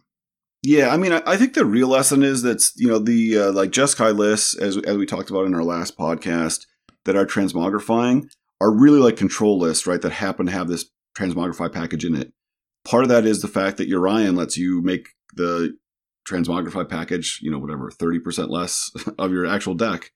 [0.61, 3.51] Yeah, I mean, I, I think the real lesson is that you know the uh,
[3.51, 6.67] like Jeskai lists, as as we talked about in our last podcast,
[7.05, 8.29] that are transmogrifying
[8.59, 9.99] are really like control lists, right?
[9.99, 10.85] That happen to have this
[11.17, 12.31] transmogrify package in it.
[12.85, 15.75] Part of that is the fact that Yorion lets you make the
[16.29, 20.11] transmogrify package, you know, whatever, thirty percent less of your actual deck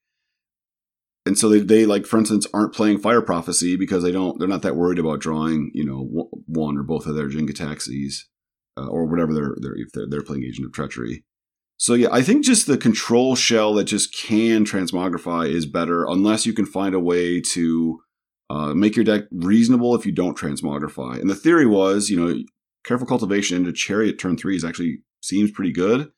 [1.26, 4.48] and so they, they like for instance aren't playing fire prophecy because they don't they're
[4.48, 8.22] not that worried about drawing you know one or both of their Jin-Gitaxias
[8.78, 11.24] uh, or whatever they're, they're if they're, they're playing agent of treachery.
[11.78, 16.46] So yeah i think just the control shell that just can transmogrify is better unless
[16.46, 18.00] you can find a way to
[18.50, 21.20] uh, make your deck reasonable if you don't transmogrify.
[21.20, 22.44] And the theory was you know
[22.86, 26.12] careful cultivation into chariot turn three is actually seems pretty good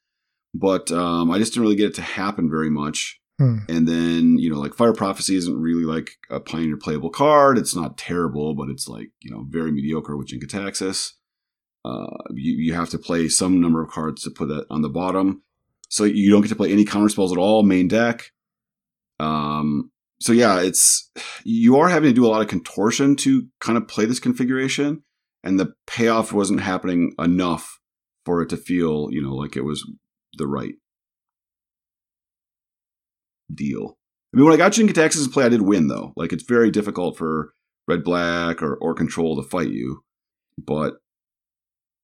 [0.54, 3.60] but um, i just didn't really get it to happen very much Hmm.
[3.70, 7.58] And then, you know, like Fire Prophecy isn't really like a Pioneer playable card.
[7.58, 11.12] It's not terrible, but it's like, you know, very mediocre with Jin-Gitaxias.
[11.86, 14.90] Uh, you, you have to play some number of cards to put that on the
[14.90, 15.44] bottom.
[15.90, 18.32] So you don't get to play any counter spells at all, main deck.
[19.20, 21.12] Um, so yeah, it's
[21.44, 25.04] you are having to do a lot of contortion to kind of play this configuration,
[25.44, 27.80] and the payoff wasn't happening enough
[28.26, 29.88] for it to feel, you know, like it was
[30.38, 30.74] the right
[33.54, 33.98] deal.
[34.34, 36.14] I mean, when I got Jin-Gitaxias in play, I did win though.
[36.16, 37.54] Like it's very difficult for
[37.88, 40.02] red black or, or control to fight you,
[40.58, 40.98] but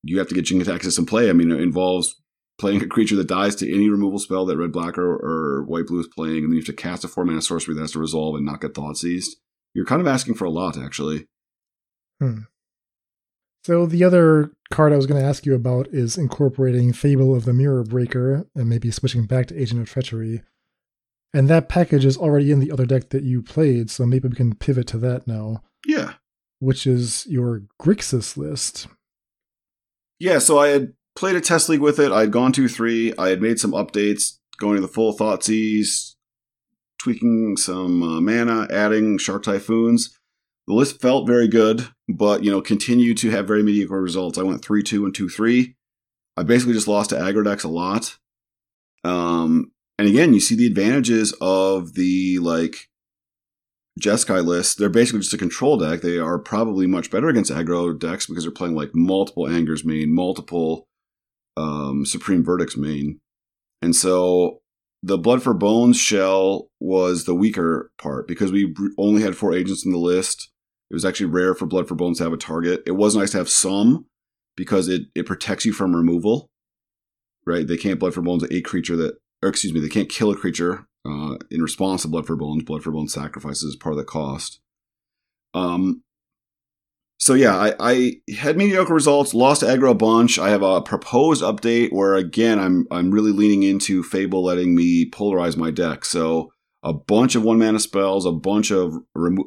[0.04, 1.30] you have to get Jin-Gitaxias in play.
[1.30, 2.16] I mean, it involves
[2.60, 5.88] playing a creature that dies to any removal spell that red black or, or white
[5.88, 7.92] blue is playing, and then you have to cast a four mana sorcery that has
[7.92, 9.32] to resolve and not get Thoughtseized.
[9.74, 11.28] You're kind of asking for a lot, actually.
[12.20, 12.42] Hmm.
[13.64, 17.46] So the other card I was going to ask you about is incorporating Fable of
[17.46, 20.42] the Mirror Breaker and maybe switching back to Agent of Treachery.
[21.34, 24.36] And that package is already in the other deck that you played, so maybe we
[24.36, 25.64] can pivot to that now.
[25.86, 26.14] Yeah.
[26.60, 28.88] Which is your Grixis list.
[30.20, 32.12] Yeah, so I had played a test league with it.
[32.12, 33.14] I had gone to three.
[33.18, 36.14] I had made some updates, going to the full Thoughtseize,
[37.02, 40.18] tweaking some uh, mana, adding Shark Typhoons.
[40.68, 44.38] The list felt very good, but you know, continued to have very mediocre results.
[44.38, 45.76] I went three two and two three.
[46.38, 48.18] I basically just lost to aggro decks a lot.
[49.04, 52.90] Um, and again, you see the advantages of the like
[54.00, 54.78] Jeskai list.
[54.78, 56.02] They're basically just a control deck.
[56.02, 60.14] They are probably much better against aggro decks because they're playing like multiple Angers main,
[60.14, 60.88] multiple
[61.56, 63.20] um, Supreme Verdicts main.
[63.82, 64.62] And so
[65.04, 69.86] the Blood for Bones shell was the weaker part because we only had four agents
[69.86, 70.50] in the list.
[70.90, 72.82] It was actually rare for Blood for Bones to have a target.
[72.88, 74.06] It was nice to have some
[74.56, 76.50] because it, it protects you from removal,
[77.46, 77.68] right?
[77.68, 80.36] They can't Blood for Bones a creature that, or excuse me, they can't kill a
[80.36, 82.64] creature uh, in response to Blood for Bones.
[82.64, 84.60] Blood for Bones sacrifices is part of the cost.
[85.54, 86.04] Um,
[87.20, 90.40] so yeah, I, I, had mediocre results, lost aggro a bunch.
[90.40, 95.10] I have a proposed update where again I'm I'm really leaning into Fable letting me
[95.10, 96.04] polarize my deck.
[96.06, 96.52] So
[96.84, 98.98] a bunch of one mana spells, a bunch of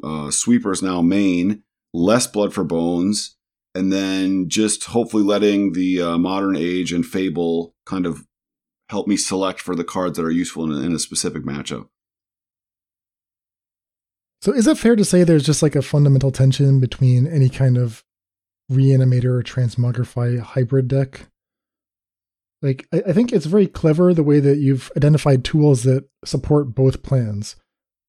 [0.03, 3.37] uh, sweepers now main, less blood for bones,
[3.75, 8.25] and then just hopefully letting the uh, modern age and Fable kind of
[8.89, 11.89] help me select for the cards that are useful in a, in a specific matchup.
[14.43, 17.77] So is it fair to say there's just like a fundamental tension between any kind
[17.77, 18.05] of
[18.71, 21.29] reanimator or transmogrify hybrid deck?
[22.63, 26.75] Like I, I think it's very clever the way that you've identified tools that support
[26.75, 27.57] both plans.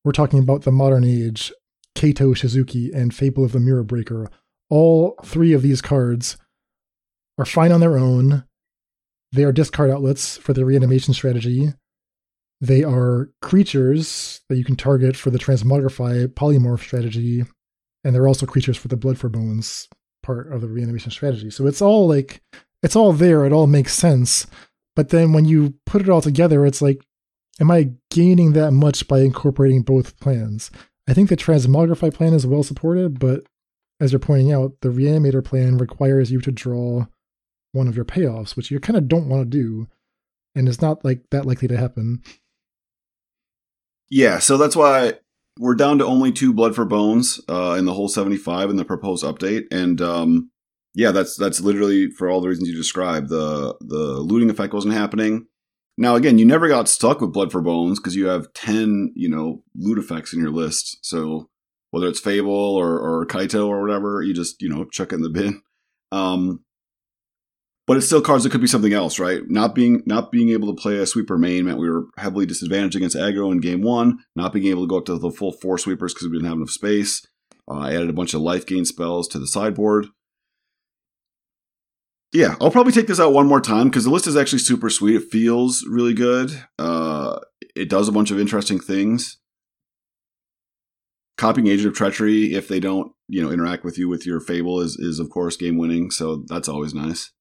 [0.03, 1.51] We're talking about the modern age,
[1.95, 4.29] Kaito Shizuki, and Fable of the Mirror Breaker.
[4.69, 6.37] All three of these cards
[7.37, 8.45] are fine on their own.
[9.37, 11.69] They are discard outlets for the reanimation strategy.
[12.59, 17.43] They are creatures that you can target for the transmogrify polymorph strategy,
[18.03, 19.89] and they're also creatures for the blood for bones
[20.23, 21.51] part of the reanimation strategy.
[21.51, 22.41] So it's all like
[22.81, 24.47] it's all there, it all makes sense.
[24.95, 27.05] But then when you put it all together, it's like,
[27.59, 30.71] am I gaining that much by incorporating both plans?
[31.07, 33.43] I think the transmogrify plan is well supported, but
[33.99, 37.05] as you're pointing out, the reanimator plan requires you to draw
[37.71, 39.87] one of your payoffs, which you kind of don't want to do,
[40.55, 42.23] and it's not like that likely to happen.
[44.09, 45.13] Yeah, so that's why
[45.59, 48.85] we're down to only two blood for bones uh, in the whole 75 in the
[48.85, 50.51] proposed update, and um,
[50.97, 53.29] yeah, that's that's literally for all the reasons you described.
[53.29, 55.47] The the looting effect wasn't happening.
[55.97, 59.29] Now again, you never got stuck with blood for bones because you have 10 you
[59.29, 60.97] know loot effects in your list.
[61.03, 61.49] So
[61.91, 65.21] whether it's Fable or or Kaito or whatever, you just you know chuck it in
[65.21, 65.61] the bin.
[66.11, 66.63] Um,
[67.87, 69.41] but it's still cards that could be something else, right?
[69.47, 72.97] Not being not being able to play a sweeper main meant we were heavily disadvantaged
[72.97, 74.19] against aggro in game one.
[74.35, 76.57] Not being able to go up to the full four sweepers because we didn't have
[76.57, 77.25] enough space.
[77.69, 80.07] Uh, I added a bunch of life gain spells to the sideboard.
[82.33, 84.89] Yeah, I'll probably take this out one more time because the list is actually super
[84.89, 85.15] sweet.
[85.15, 86.51] It feels really good.
[86.77, 87.39] Uh,
[87.73, 89.37] it does a bunch of interesting things.
[91.37, 94.81] Copying Agent of Treachery, if they don't, you know, interact with you with your Fable,
[94.81, 96.11] is is of course game winning.
[96.11, 97.31] So that's always nice.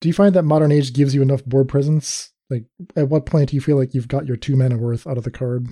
[0.00, 2.30] Do you find that Modern Age gives you enough board presence?
[2.48, 2.64] Like,
[2.96, 5.24] at what point do you feel like you've got your two mana worth out of
[5.24, 5.68] the card?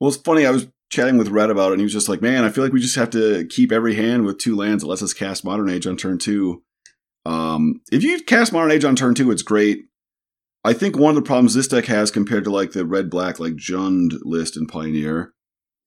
[0.00, 0.46] Well, it's funny.
[0.46, 2.64] I was chatting with Red about it, and he was just like, "Man, I feel
[2.64, 5.44] like we just have to keep every hand with two lands that lets us cast
[5.44, 6.62] Modern Age on turn two.
[7.26, 9.84] Um, if you cast Modern Age on turn two, it's great.
[10.64, 13.38] I think one of the problems this deck has compared to like the red black
[13.38, 15.32] like Jund list in Pioneer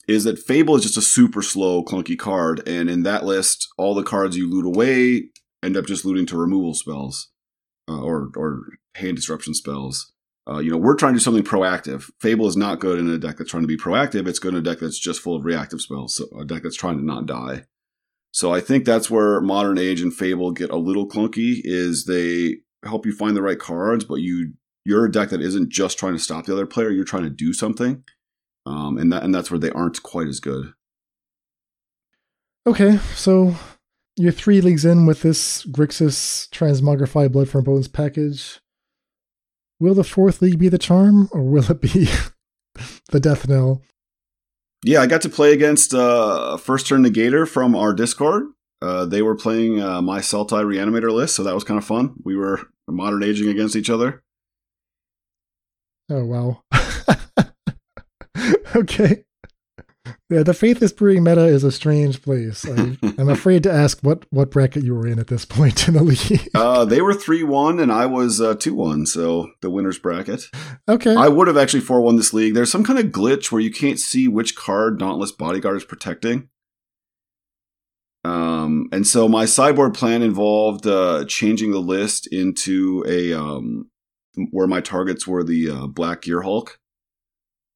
[0.08, 3.93] is that Fable is just a super slow, clunky card, and in that list, all
[3.93, 5.31] the cards you loot away
[5.64, 7.30] end up just looting to removal spells
[7.89, 8.62] uh, or or
[8.95, 10.12] hand disruption spells.
[10.49, 12.09] Uh, you know, we're trying to do something proactive.
[12.20, 14.28] Fable is not good in a deck that's trying to be proactive.
[14.28, 16.16] It's good in a deck that's just full of reactive spells.
[16.16, 17.66] So a deck that's trying to not die.
[18.32, 21.62] So I think that's where Modern Age and Fable get a little clunky.
[21.64, 24.53] Is they help you find the right cards, but you
[24.84, 26.89] you're a deck that isn't just trying to stop the other player.
[26.89, 28.03] You're trying to do something,
[28.66, 30.74] um, and that and that's where they aren't quite as good.
[32.66, 33.55] Okay, so
[34.18, 38.59] you're three leagues in with this Grixis Transmogrify Blood from Bones package.
[39.80, 42.09] Will the fourth league be the charm, or will it be
[43.12, 43.82] the death knell?
[44.84, 48.45] Yeah, I got to play against uh, First Turn Negator from our Discord.
[48.82, 52.16] Uh, they were playing uh, my Sultai Reanimator list, so that was kind of fun.
[52.24, 54.24] We were modern aging against each other.
[56.09, 56.64] Oh, wow.
[58.76, 59.24] okay.
[60.30, 62.66] Yeah, the Faithless Brewing meta is a strange place.
[62.66, 65.93] I, am afraid to ask what, what bracket you were in at this point in
[65.93, 66.49] the league.
[66.53, 70.45] Uh, they were 3 1, and I was uh, 2 1, so the winner's bracket.
[70.88, 71.16] Okay.
[71.16, 72.53] I would have actually 4 1 this league.
[72.53, 76.49] There's some kind of glitch where you can't see which card Dauntless Bodyguard is protecting.
[78.24, 83.89] Um, and so my sideboard plan involved uh, changing the list into a um,
[84.51, 86.80] where my targets were the uh, Black Gear Hulk.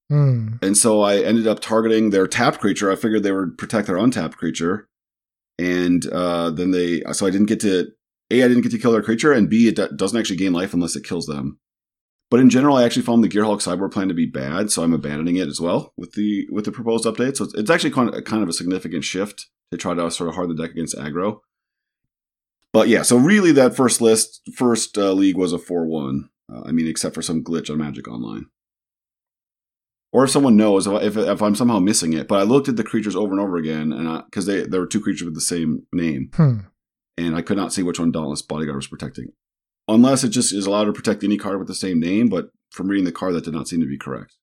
[0.09, 0.55] Hmm.
[0.61, 2.91] And so I ended up targeting their tapped creature.
[2.91, 4.87] I figured they would protect their untapped creature.
[5.57, 7.87] And uh, then they, so I didn't get to,
[8.31, 10.73] A, I didn't get to kill their creature, and B, it doesn't actually gain life
[10.73, 11.59] unless it kills them.
[12.29, 14.93] But in general, I actually found the Gearhulk sideboard plan to be bad, so I'm
[14.93, 17.37] abandoning it as well with the with the proposed update.
[17.37, 20.35] So it's actually kind of, kind of a significant shift to try to sort of
[20.35, 21.39] hard the deck against aggro.
[22.73, 26.29] But yeah, so really that first list, first uh, league was a 4 1.
[26.51, 28.47] Uh, I mean, except for some glitch on Magic Online
[30.15, 32.29] or if someone knows if, if I'm somehow missing it.
[32.29, 34.87] But I looked at the creatures over and over again, and because they there were
[34.87, 36.59] two creatures with the same name, hmm.
[37.17, 39.33] and I could not see which one Dauntless Bodyguard was protecting,
[39.89, 42.29] unless it just is allowed to protect any card with the same name.
[42.29, 44.37] But from reading the card, that did not seem to be correct.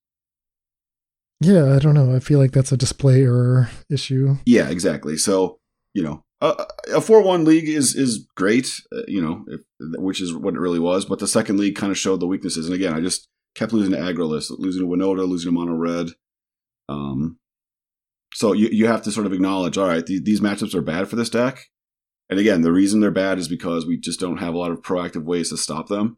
[1.41, 2.14] Yeah, I don't know.
[2.14, 4.37] I feel like that's a display error issue.
[4.45, 5.16] Yeah, exactly.
[5.16, 5.59] So
[5.95, 9.61] you know, a four one league is is great, uh, you know, if,
[9.99, 11.07] which is what it really was.
[11.07, 13.92] But the second league kind of showed the weaknesses, and again, I just kept losing
[13.92, 16.09] to aggro lists, losing to Winota, losing to Mono Red.
[16.88, 17.38] Um,
[18.34, 21.09] so you you have to sort of acknowledge, all right, th- these matchups are bad
[21.09, 21.70] for this deck.
[22.30, 24.80] And again, the reason they're bad is because we just don't have a lot of
[24.80, 26.16] proactive ways to stop them.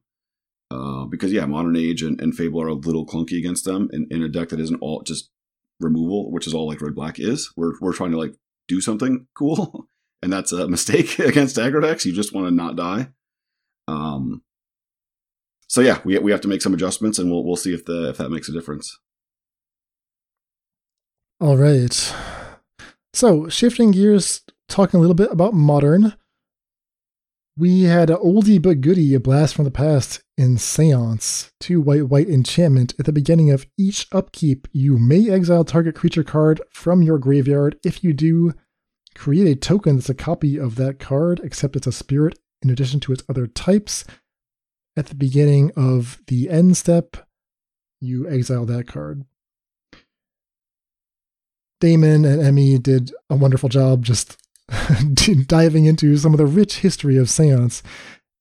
[0.70, 4.06] Uh, because yeah, Modern Age and, and, Fable are a little clunky against them in,
[4.10, 5.30] in a deck that isn't all just
[5.78, 7.52] removal, which is all like Red Black is.
[7.56, 8.34] We're we're trying to like
[8.66, 9.88] do something cool,
[10.22, 12.06] and that's a mistake against aggro decks.
[12.06, 13.08] You just want to not die.
[13.86, 14.42] Um,
[15.74, 18.10] so yeah, we we have to make some adjustments, and we'll we'll see if the
[18.10, 18.96] if that makes a difference.
[21.40, 22.14] All right.
[23.12, 26.14] So shifting gears, talking a little bit about modern.
[27.56, 31.50] We had an oldie but goodie, a blast from the past in Seance.
[31.58, 32.94] Two white white enchantment.
[33.00, 37.80] At the beginning of each upkeep, you may exile target creature card from your graveyard.
[37.84, 38.54] If you do,
[39.16, 43.00] create a token that's a copy of that card, except it's a spirit in addition
[43.00, 44.04] to its other types
[44.96, 47.16] at the beginning of the end step,
[48.00, 49.24] you exile that card.
[51.80, 54.38] Damon and Emmy did a wonderful job just
[55.46, 57.82] diving into some of the rich history of Seance.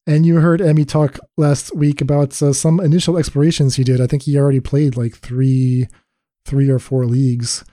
[0.06, 4.02] And you heard Emmy talk last week about uh, some initial explorations he did.
[4.02, 5.88] I think he already played like three,
[6.46, 7.64] three or four leagues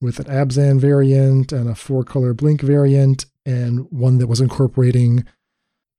[0.00, 5.24] with an Abzan variant and a four color blink variant, and one that was incorporating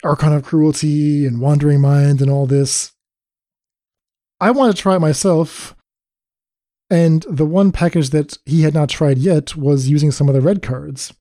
[0.03, 2.91] Archon of Cruelty and Wandering Mind and all this.
[4.39, 5.75] I want to try it myself.
[6.89, 10.41] And the one package that he had not tried yet was using some of the
[10.41, 11.13] red cards.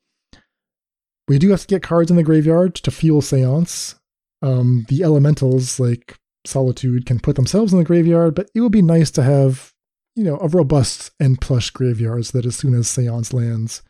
[1.27, 3.95] We do have to get cards in the graveyard to fuel Seance.
[4.43, 8.83] Um, the elementals, like Solitude, can put themselves in the graveyard, but it would be
[8.83, 9.72] nice to have,
[10.14, 13.83] you know, a robust and plush graveyard so that as soon as Seance lands,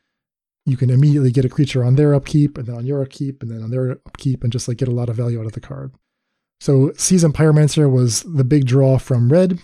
[0.67, 3.51] you can immediately get a creature on their upkeep and then on your upkeep and
[3.51, 5.61] then on their upkeep and just like get a lot of value out of the
[5.61, 5.93] card.
[6.61, 9.59] So Seasoned Pyromancer was the big draw from red.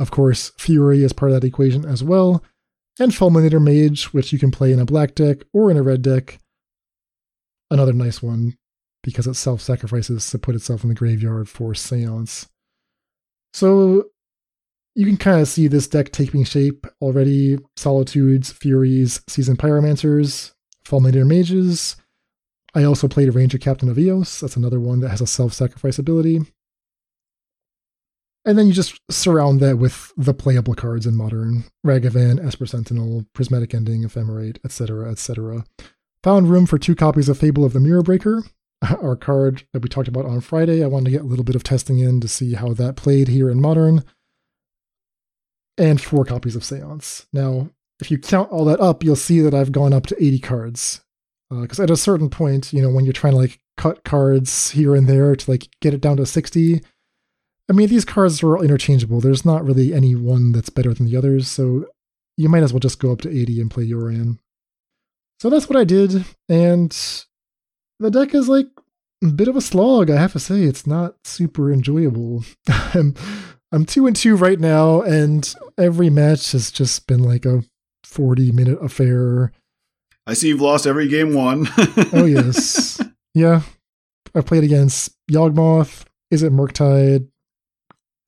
[0.00, 2.42] Of course, Fury is part of that equation as well.
[2.98, 6.02] And Fulminator Mage, which you can play in a black deck or in a red
[6.02, 6.38] deck.
[7.70, 8.56] Another nice one
[9.02, 12.48] because it self sacrifices to put itself in the graveyard for Seance.
[13.52, 14.06] So
[14.94, 17.58] you can kind of see this deck taking shape already.
[17.76, 20.52] Solitudes, Furies, Seasoned Pyromancers,
[20.84, 21.96] Fulminator Mages.
[22.74, 24.40] I also played a Ranger Captain of Eos.
[24.40, 26.40] That's another one that has a self-sacrifice ability.
[28.44, 31.64] And then you just surround that with the playable cards in Modern.
[31.86, 35.64] Ragavan, Esper Sentinel, Prismatic Ending, Ephemerate, etc., etc.
[36.24, 38.42] Found room for two copies of Fable of the Mirror Breaker.
[39.02, 40.82] our card that we talked about on Friday.
[40.82, 43.28] I wanted to get a little bit of testing in to see how that played
[43.28, 44.04] here in Modern.
[45.76, 47.26] And four copies of Seance.
[47.32, 47.70] Now,
[48.00, 51.00] if you count all that up, you'll see that I've gone up to 80 cards.
[51.50, 54.70] Because uh, at a certain point, you know, when you're trying to like cut cards
[54.70, 56.80] here and there to like get it down to 60,
[57.68, 59.20] I mean, these cards are all interchangeable.
[59.20, 61.86] There's not really any one that's better than the others, so
[62.36, 64.38] you might as well just go up to 80 and play Yorion.
[65.40, 66.90] So that's what I did, and
[68.00, 68.66] the deck is like
[69.22, 70.62] a bit of a slog, I have to say.
[70.62, 72.44] It's not super enjoyable.
[72.68, 73.14] I'm,
[73.74, 77.64] I'm two and two right now, and every match has just been like a
[78.04, 79.50] 40 minute affair.
[80.28, 81.66] I see you've lost every game one.
[82.12, 83.00] oh, yes.
[83.34, 83.62] Yeah.
[84.32, 87.26] I played against Yawgmoth, it Murktide,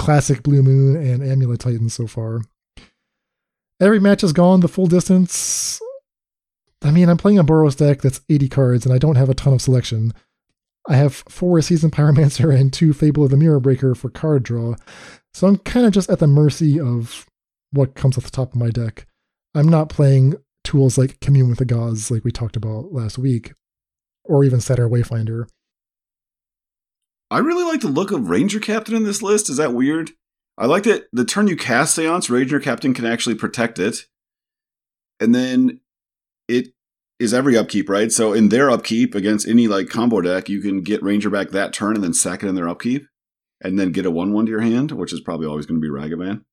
[0.00, 2.42] Classic Blue Moon, and Amulet Titan so far.
[3.80, 5.80] Every match has gone the full distance.
[6.82, 9.34] I mean, I'm playing a Boros deck that's 80 cards, and I don't have a
[9.34, 10.12] ton of selection.
[10.88, 14.76] I have four Seasoned Pyromancer and two Fable of the Mirror Breaker for card draw,
[15.34, 17.26] so I'm kind of just at the mercy of
[17.72, 19.06] what comes off the top of my deck.
[19.54, 23.52] I'm not playing tools like Commune with the Gods, like we talked about last week,
[24.24, 25.48] or even Satyr Wayfinder.
[27.30, 29.50] I really like the look of Ranger Captain in this list.
[29.50, 30.12] Is that weird?
[30.58, 34.06] I like that the turn you cast Seance, Ranger Captain can actually protect it.
[35.18, 35.80] And then
[36.48, 36.68] it
[37.18, 38.12] is every upkeep, right?
[38.12, 41.72] So in their upkeep against any like combo deck, you can get Ranger back that
[41.72, 43.06] turn and then sack it in their upkeep.
[43.62, 45.82] And then get a 1 1 to your hand, which is probably always going to
[45.82, 46.44] be Ragavan.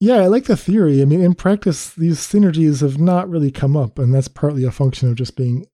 [0.00, 1.02] Yeah, I like the theory.
[1.02, 4.70] I mean, in practice, these synergies have not really come up, and that's partly a
[4.70, 5.66] function of just being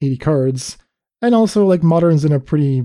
[0.00, 0.78] 80 cards.
[1.20, 2.84] And also, like, Modern's in a pretty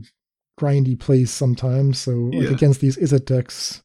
[0.60, 2.00] grindy place sometimes.
[2.00, 2.50] So, like, yeah.
[2.50, 3.82] against these Izzet decks,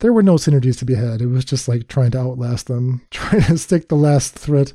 [0.00, 1.20] there were no synergies to be had.
[1.20, 4.72] It was just like trying to outlast them, trying to stick the last threat.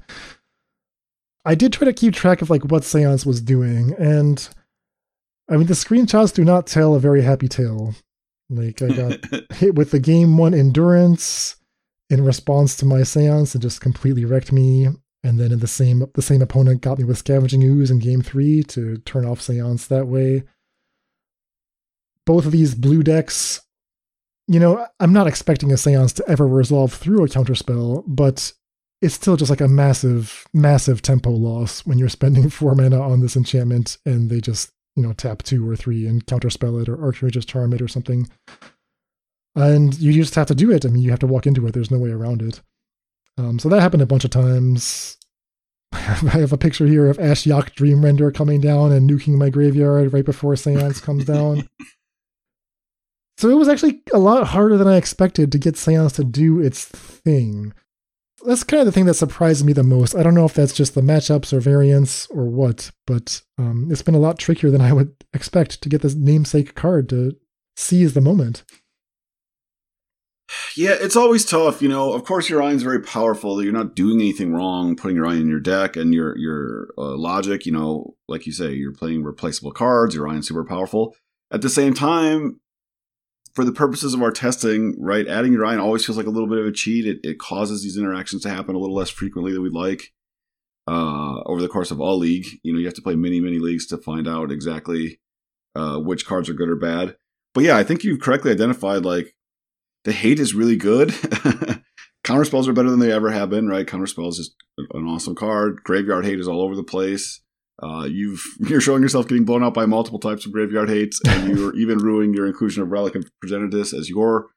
[1.44, 4.48] I did try to keep track of like what Seance was doing, and
[5.50, 7.96] I mean the screenshots do not tell a very happy tale.
[8.50, 9.20] Like I got
[9.54, 11.56] hit with the game one endurance,
[12.12, 14.90] in response to my seance and just completely wrecked me.
[15.24, 18.22] And then in the same the same opponent got me with scavenging ooze in game
[18.22, 20.44] three to turn off seance that way.
[22.26, 23.62] Both of these blue decks,
[24.52, 28.54] you know, I'm not expecting a seance to ever resolve through a counterspell, but
[29.02, 33.22] it's still just like a massive, massive tempo loss when you're spending four mana on
[33.22, 37.04] this enchantment and they just, you know, tap two or three and counterspell it or
[37.04, 38.28] Archmage's Charm it or something
[39.56, 40.86] and you just have to do it.
[40.86, 41.74] I mean, you have to walk into it.
[41.74, 42.62] There's no way around it.
[43.38, 45.18] Um, so that happened a bunch of times.
[45.94, 50.26] I have a picture here of Ashiok Dreamrender coming down and nuking my graveyard right
[50.26, 51.70] before Seance comes down.
[53.38, 56.60] So it was actually a lot harder than I expected to get Seance to do
[56.60, 57.74] its thing.
[58.46, 60.16] That's kind of the thing that surprised me the most.
[60.16, 64.02] I don't know if that's just the matchups or variants or what, but um, it's
[64.02, 67.36] been a lot trickier than I would expect to get this namesake card to
[67.76, 68.64] seize the moment.
[70.76, 71.82] Yeah, it's always tough.
[71.82, 73.64] You know, of course, your is very powerful.
[73.64, 77.66] You're not doing anything wrong putting Yorion in your deck, and your your uh, logic.
[77.66, 80.16] You know, like you say, you're playing replaceable cards.
[80.16, 81.16] Yorion's super powerful.
[81.52, 82.60] At the same time,
[83.54, 86.60] for the purposes of our testing, right, adding Yorion always feels like a little bit
[86.60, 87.06] of a cheat.
[87.06, 90.14] It, it causes these interactions to happen a little less frequently than we'd like.
[90.88, 93.60] Uh, over the course of all league, you know, you have to play many, many
[93.60, 95.20] leagues to find out exactly
[95.76, 97.16] uh, which cards are good or bad.
[97.54, 99.36] But yeah, I think you've correctly identified like
[100.04, 101.14] the hate is really good.
[102.24, 103.88] Counter spells are better than they ever have been, right?
[103.88, 105.84] Counter spells is an awesome card.
[105.84, 107.42] Graveyard hate is all over the place.
[107.82, 111.50] Uh, you've you're showing yourself getting blown out by multiple types of graveyard hates, and
[111.58, 114.48] you're even ruining your inclusion of Relic of Progenitus as your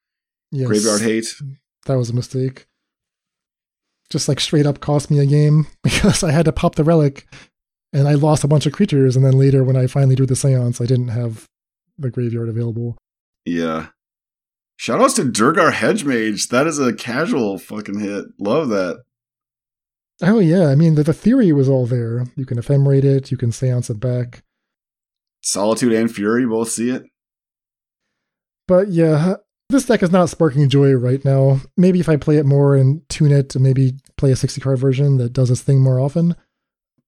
[0.51, 1.35] yes, graveyard hate.
[1.87, 2.67] That was a mistake.
[4.11, 7.27] Just like straight up cost me a game because I had to pop the relic,
[7.93, 9.17] and I lost a bunch of creatures.
[9.17, 11.47] And then later, when I finally drew the seance, I didn't have
[11.99, 12.97] the graveyard available.
[13.47, 13.89] Yeah,
[14.79, 16.49] Shoutouts to Duergar Hedge-Mage.
[16.49, 18.27] That is a casual fucking hit.
[18.39, 19.03] Love that.
[20.23, 22.27] Oh yeah, I mean the, the theory was all there.
[22.37, 24.43] You can ephemerate it, you can seance it back.
[25.43, 27.05] Solitude and Fury both see it.
[28.67, 29.37] But yeah,
[29.69, 31.61] this deck is not sparking joy right now.
[31.77, 34.79] Maybe if I play it more and tune it to maybe play a 60 card
[34.79, 36.37] version that does this thing more often,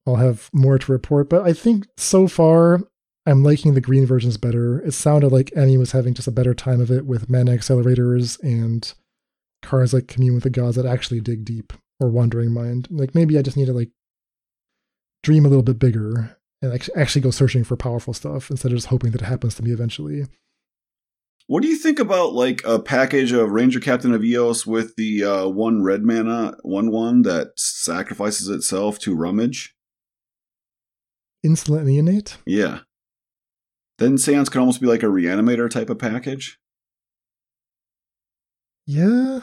[0.06, 1.30] I'll have more to report.
[1.30, 2.80] But I think so far
[3.24, 4.80] I'm liking the green versions better.
[4.80, 8.40] It sounded like Emmy was having just a better time of it with mana accelerators
[8.42, 8.92] and
[9.62, 12.88] cards like Commune with the Gods that actually dig deep or Wandering Mind.
[12.90, 13.90] Like maybe I just need to like
[15.22, 18.88] dream a little bit bigger and actually go searching for powerful stuff instead of just
[18.88, 20.26] hoping that it happens to me eventually.
[21.48, 25.24] What do you think about like a package of Ranger Captain of Eos with the
[25.24, 29.74] uh, one red mana one one that sacrifices itself to Rummage?
[31.44, 32.38] Insolent Neonate?
[32.44, 32.80] Yeah.
[33.98, 36.58] Then Seance could almost be like a reanimator type of package.
[38.86, 39.40] Yeah.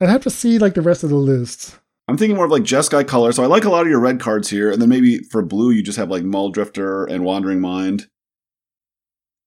[0.00, 1.78] I'd have to see like the rest of the list.
[2.08, 3.32] I'm thinking more of like Jeskai color.
[3.32, 5.70] So I like a lot of your red cards here, and then maybe for blue
[5.70, 8.08] you just have like Muldrifter and Wandering Mind.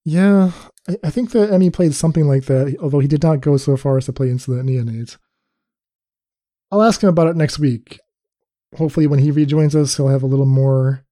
[0.05, 0.51] Yeah,
[0.87, 3.75] I, I think that Emmy played something like that, although he did not go so
[3.77, 5.17] far as to play Insolent Neonate.
[6.71, 7.99] I'll ask him about it next week.
[8.77, 11.05] Hopefully, when he rejoins us, he'll have a little more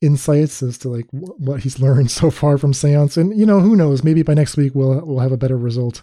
[0.00, 3.16] insights as to like what he's learned so far from Seance.
[3.16, 4.04] And you know, who knows?
[4.04, 6.02] Maybe by next week we'll we'll have a better result.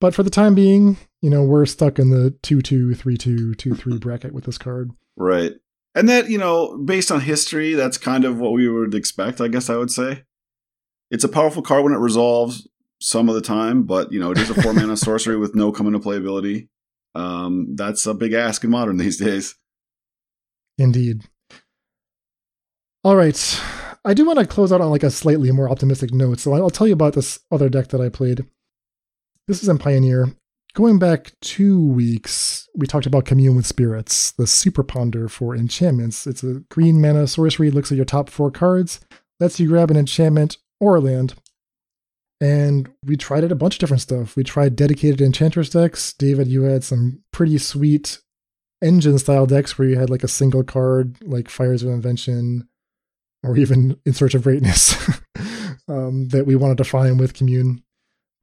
[0.00, 3.54] But for the time being, you know, we're stuck in the two two three two
[3.54, 4.90] two three bracket with this card.
[5.16, 5.52] Right.
[5.94, 9.48] And that, you know, based on history, that's kind of what we would expect, I
[9.48, 10.24] guess I would say.
[11.10, 12.68] It's a powerful card when it resolves
[13.00, 15.72] some of the time, but you know, it is a four mana sorcery with no
[15.72, 16.68] come into play ability.
[17.14, 19.56] Um, that's a big ask in modern these days.
[20.76, 21.22] Indeed.
[23.02, 23.60] All right.
[24.04, 26.70] I do want to close out on like a slightly more optimistic note, so I'll
[26.70, 28.44] tell you about this other deck that I played.
[29.48, 30.34] This is in Pioneer.
[30.74, 36.26] Going back two weeks, we talked about Commune with Spirits, the super ponder for enchantments.
[36.26, 39.00] It's a green mana sorcery, looks at your top four cards,
[39.40, 41.34] lets you grab an enchantment or a land.
[42.40, 44.36] And we tried it a bunch of different stuff.
[44.36, 46.12] We tried dedicated enchantress decks.
[46.12, 48.20] David, you had some pretty sweet
[48.80, 52.68] engine style decks where you had like a single card, like Fires of Invention,
[53.42, 54.94] or even In Search of Greatness,
[55.88, 57.82] um, that we wanted to find with Commune.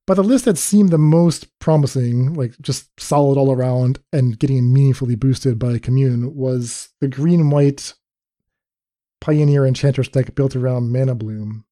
[0.07, 4.71] But the list that seemed the most promising, like just solid all around and getting
[4.71, 7.95] meaningfully boosted by Commune, was the green white
[9.19, 11.65] Pioneer Enchantress deck built around Mana Bloom.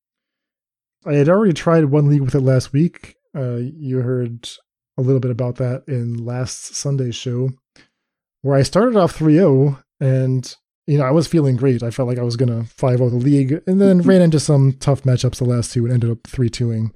[1.05, 3.17] I had already tried one league with it last week.
[3.35, 4.49] Uh, you heard
[4.97, 7.51] a little bit about that in last Sunday's show,
[8.41, 10.55] where I started off 3 0 and
[10.87, 11.81] you know, I was feeling great.
[11.81, 14.39] I felt like I was going to 5 0 the league, and then ran into
[14.39, 16.91] some tough matchups the last two and ended up 3 2ing.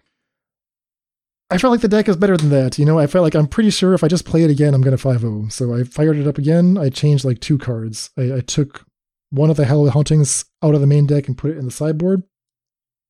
[1.50, 2.78] I felt like the deck is better than that.
[2.78, 4.82] You know, I felt like I'm pretty sure if I just play it again, I'm
[4.82, 5.48] going to 5 0.
[5.50, 6.78] So I fired it up again.
[6.78, 8.10] I changed like two cards.
[8.18, 8.86] I, I took
[9.30, 11.72] one of the Hallowed Hauntings out of the main deck and put it in the
[11.72, 12.24] sideboard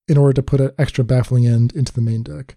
[0.08, 2.56] in order to put an extra baffling end into the main deck.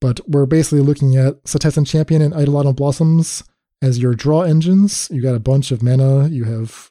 [0.00, 3.44] But we're basically looking at Setessan Champion and Eidolon Blossoms
[3.80, 5.08] as your draw engines.
[5.10, 6.28] You got a bunch of mana.
[6.28, 6.90] You have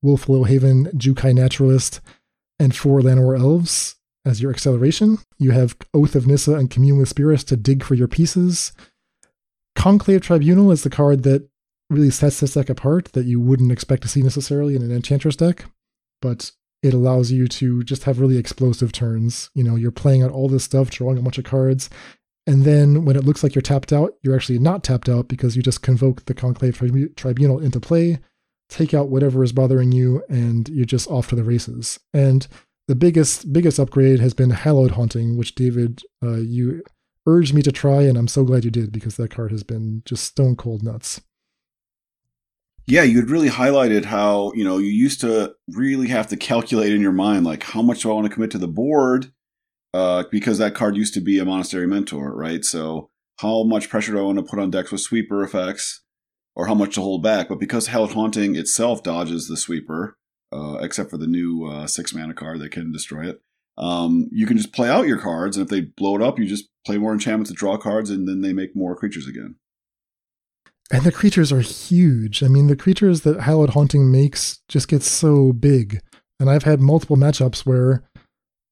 [0.00, 2.00] Wolf Haven, Jukai Naturalist,
[2.58, 5.18] and four Llanowar Elves as your acceleration.
[5.38, 8.72] You have Oath of Nissa and Commune with Spirits to dig for your pieces.
[9.76, 11.48] Conclave Tribunal is the card that
[11.88, 15.36] really sets this deck apart that you wouldn't expect to see necessarily in an Enchantress
[15.36, 15.64] deck,
[16.22, 16.52] but
[16.82, 19.50] it allows you to just have really explosive turns.
[19.54, 21.90] You know, you're playing out all this stuff, drawing a bunch of cards,
[22.46, 25.56] and then when it looks like you're tapped out, you're actually not tapped out because
[25.56, 26.76] you just convoke the Conclave
[27.16, 28.18] Tribunal into play,
[28.68, 32.00] take out whatever is bothering you, and you're just off to the races.
[32.14, 32.46] And
[32.90, 36.82] the biggest biggest upgrade has been Hallowed Haunting, which David uh, you
[37.24, 40.02] urged me to try, and I'm so glad you did because that card has been
[40.04, 41.20] just stone cold nuts.
[42.88, 46.92] Yeah, you had really highlighted how you know you used to really have to calculate
[46.92, 49.30] in your mind like how much do I want to commit to the board
[49.94, 52.64] uh, because that card used to be a monastery mentor, right?
[52.64, 56.02] So how much pressure do I want to put on decks with sweeper effects,
[56.56, 57.50] or how much to hold back?
[57.50, 60.16] But because Hallowed Haunting itself dodges the sweeper,
[60.52, 63.40] uh, except for the new uh, six mana card that can destroy it.
[63.78, 66.46] Um, you can just play out your cards, and if they blow it up, you
[66.46, 69.56] just play more enchantments to draw cards, and then they make more creatures again.
[70.92, 72.42] And the creatures are huge.
[72.42, 76.00] I mean, the creatures that Hallowed Haunting makes just get so big.
[76.40, 78.02] And I've had multiple matchups where,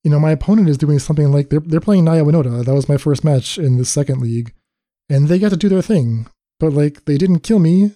[0.03, 2.65] you know, my opponent is doing something like they're they're playing Naya Winota.
[2.65, 4.53] That was my first match in the second league,
[5.09, 6.27] and they got to do their thing.
[6.59, 7.95] But like, they didn't kill me,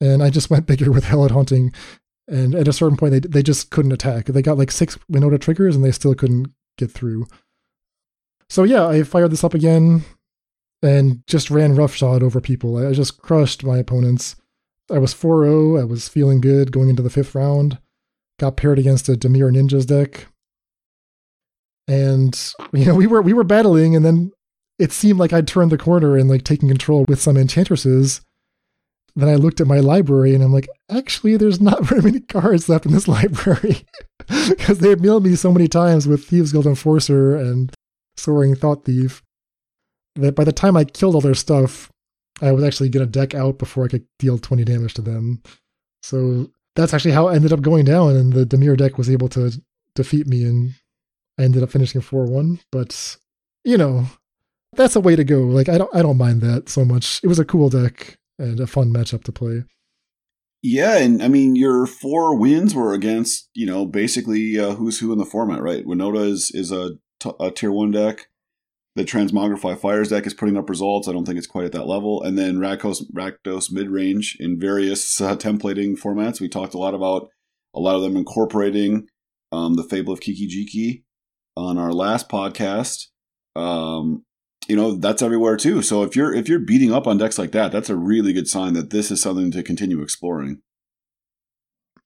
[0.00, 1.72] and I just went bigger with Hallowed Haunting
[2.32, 4.26] and at a certain point they they just couldn't attack.
[4.26, 7.26] They got like six Winota triggers and they still couldn't get through.
[8.48, 10.04] So yeah, I fired this up again
[10.82, 12.76] and just ran roughshod over people.
[12.76, 14.36] I just crushed my opponents.
[14.90, 15.80] I was 4-0.
[15.80, 17.78] I was feeling good going into the fifth round.
[18.40, 20.26] Got paired against a Dimir Ninjas deck.
[21.86, 22.38] And
[22.72, 24.32] you know, we were we were battling and then
[24.78, 28.22] it seemed like I'd turned the corner and like taking control with some enchantresses
[29.14, 32.68] then I looked at my library and I'm like, actually, there's not very many cards
[32.68, 33.84] left in this library
[34.48, 37.72] because they mailed me so many times with Thieves Guild Enforcer and
[38.16, 39.22] Soaring Thought Thief
[40.14, 41.90] that by the time I killed all their stuff,
[42.40, 45.42] I was actually going to deck out before I could deal 20 damage to them.
[46.02, 49.28] So that's actually how I ended up going down, and the Dimir deck was able
[49.30, 49.52] to
[49.94, 50.74] defeat me, and
[51.38, 52.60] I ended up finishing 4 1.
[52.70, 53.16] But,
[53.64, 54.06] you know,
[54.74, 55.40] that's a way to go.
[55.40, 57.20] Like, I don't, I don't mind that so much.
[57.22, 59.64] It was a cool deck and a fun matchup to play.
[60.62, 65.12] Yeah, and I mean your four wins were against you know basically uh, who's who
[65.12, 65.84] in the format, right?
[65.84, 68.28] Winota is is a, t- a tier one deck.
[68.94, 71.08] The Transmogrify Fires deck is putting up results.
[71.08, 72.22] I don't think it's quite at that level.
[72.22, 76.40] And then Rakdos, Rakdos mid range in various uh, templating formats.
[76.40, 77.30] We talked a lot about
[77.74, 79.08] a lot of them incorporating
[79.50, 81.04] um, the Fable of Kiki Jiki
[81.56, 83.06] on our last podcast.
[83.56, 84.24] Um,
[84.72, 85.82] you know that's everywhere too.
[85.82, 88.48] So if you're if you're beating up on decks like that, that's a really good
[88.48, 90.62] sign that this is something to continue exploring.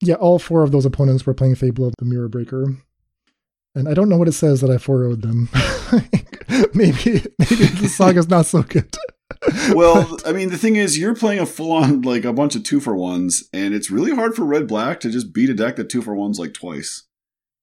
[0.00, 2.74] Yeah, all four of those opponents were playing Fable of the Mirror Breaker,
[3.76, 5.48] and I don't know what it says that I 4 them.
[6.74, 8.92] maybe maybe the saga's not so good.
[9.72, 12.64] well, I mean, the thing is, you're playing a full on like a bunch of
[12.64, 15.76] two for ones, and it's really hard for red black to just beat a deck
[15.76, 17.04] that two for ones like twice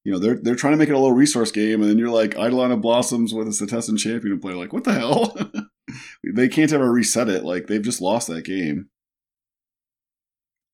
[0.04, 2.10] you know they're they're trying to make it a low resource game, and then you're
[2.10, 4.52] like Eidolon of Blossoms with a Setessan champion to play.
[4.52, 5.36] Like, what the hell?
[6.34, 7.44] they can't ever reset it.
[7.44, 8.90] Like they've just lost that game.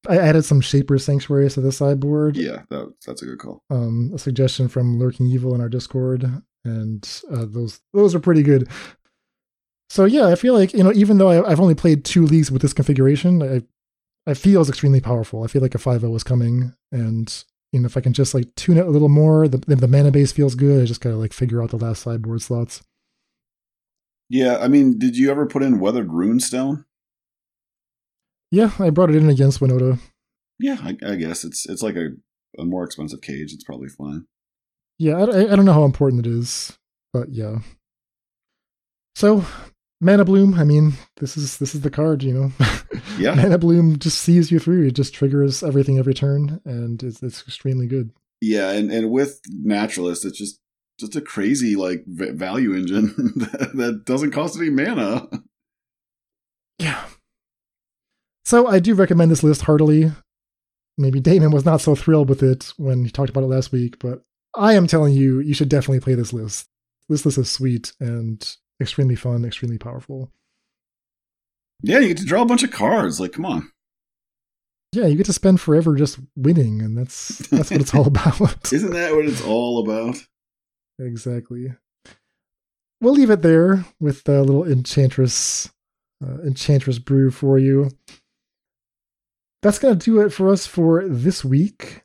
[0.08, 2.36] I added some Shaper Sanctuaries to the sideboard.
[2.36, 3.62] Yeah, that, that's a good call.
[3.70, 6.24] Um, a suggestion from Lurking Evil in our Discord,
[6.64, 8.68] and uh, those those are pretty good.
[9.90, 12.50] So yeah, I feel like you know, even though I, have only played two leagues
[12.50, 13.62] with this configuration, I
[14.30, 15.42] I feel it's extremely powerful.
[15.44, 18.54] I feel like a 5-0 is coming, and you know, if I can just like
[18.56, 20.82] tune it a little more, the the mana base feels good.
[20.82, 22.82] I just gotta like figure out the last sideboard slots.
[24.28, 26.84] Yeah, I mean, did you ever put in Weathered Runestone?
[28.50, 29.98] Yeah, I brought it in against Winota.
[30.58, 32.10] Yeah, I, I guess it's it's like a,
[32.58, 33.52] a more expensive cage.
[33.52, 34.26] It's probably fine.
[34.98, 36.76] Yeah, I, I don't know how important it is,
[37.12, 37.60] but yeah.
[39.14, 39.44] So
[40.00, 42.52] Mana Bloom, I mean, this is this is the card, you know.
[43.18, 43.34] Yeah.
[43.34, 44.86] Mana Bloom just sees you through.
[44.86, 48.12] It just triggers everything every turn, and it's, it's extremely good.
[48.40, 50.58] Yeah, and, and with Naturalist, it's just
[50.98, 55.28] just a crazy like value engine that, that doesn't cost any mana.
[56.78, 57.04] Yeah.
[58.44, 60.12] So I do recommend this list heartily.
[60.98, 63.98] Maybe Damon was not so thrilled with it when he talked about it last week,
[63.98, 64.22] but
[64.54, 66.66] I am telling you, you should definitely play this list.
[67.08, 70.30] This list is sweet and extremely fun, extremely powerful.
[71.82, 73.20] Yeah, you get to draw a bunch of cards.
[73.20, 73.70] Like, come on.
[74.92, 78.72] Yeah, you get to spend forever just winning, and that's that's what it's all about.
[78.72, 80.16] Isn't that what it's all about?
[80.98, 81.72] Exactly.
[83.00, 85.70] We'll leave it there with a little enchantress,
[86.22, 87.90] uh, enchantress brew for you.
[89.62, 92.02] That's gonna do it for us for this week.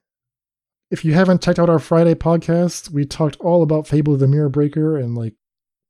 [0.92, 4.28] If you haven't checked out our Friday podcast, we talked all about Fable of the
[4.28, 5.34] Mirror Breaker and like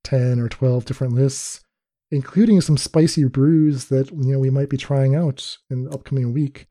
[0.05, 1.61] 10 or 12 different lists,
[2.11, 6.33] including some spicy brews that you know we might be trying out in the upcoming
[6.33, 6.67] week.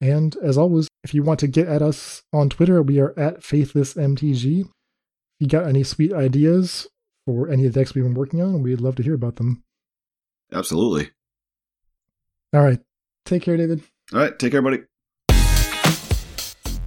[0.00, 3.40] And as always, if you want to get at us on Twitter, we are at
[3.40, 4.60] faithlessmtg.
[4.60, 6.86] If you got any sweet ideas
[7.26, 9.62] for any of the decks we've been working on, we'd love to hear about them.
[10.52, 11.10] Absolutely.
[12.52, 12.80] All right.
[13.24, 13.82] Take care, David.
[14.12, 14.38] All right.
[14.38, 14.82] Take care, buddy.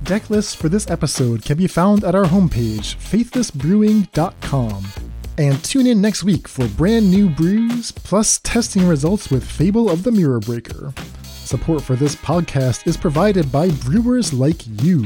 [0.04, 5.09] Deck lists for this episode can be found at our homepage, faithlessbrewing.com.
[5.40, 10.04] And tune in next week for brand new brews plus testing results with Fable of
[10.04, 10.94] the Mirror Breaker.
[11.24, 15.06] Support for this podcast is provided by brewers like you.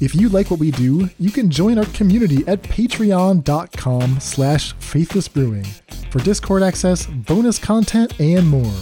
[0.00, 5.66] If you like what we do, you can join our community at patreon.com slash faithlessbrewing
[6.10, 8.74] for Discord access, bonus content, and more.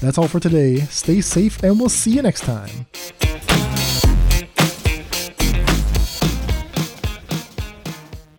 [0.00, 0.76] That's all for today.
[0.82, 2.86] Stay safe and we'll see you next time.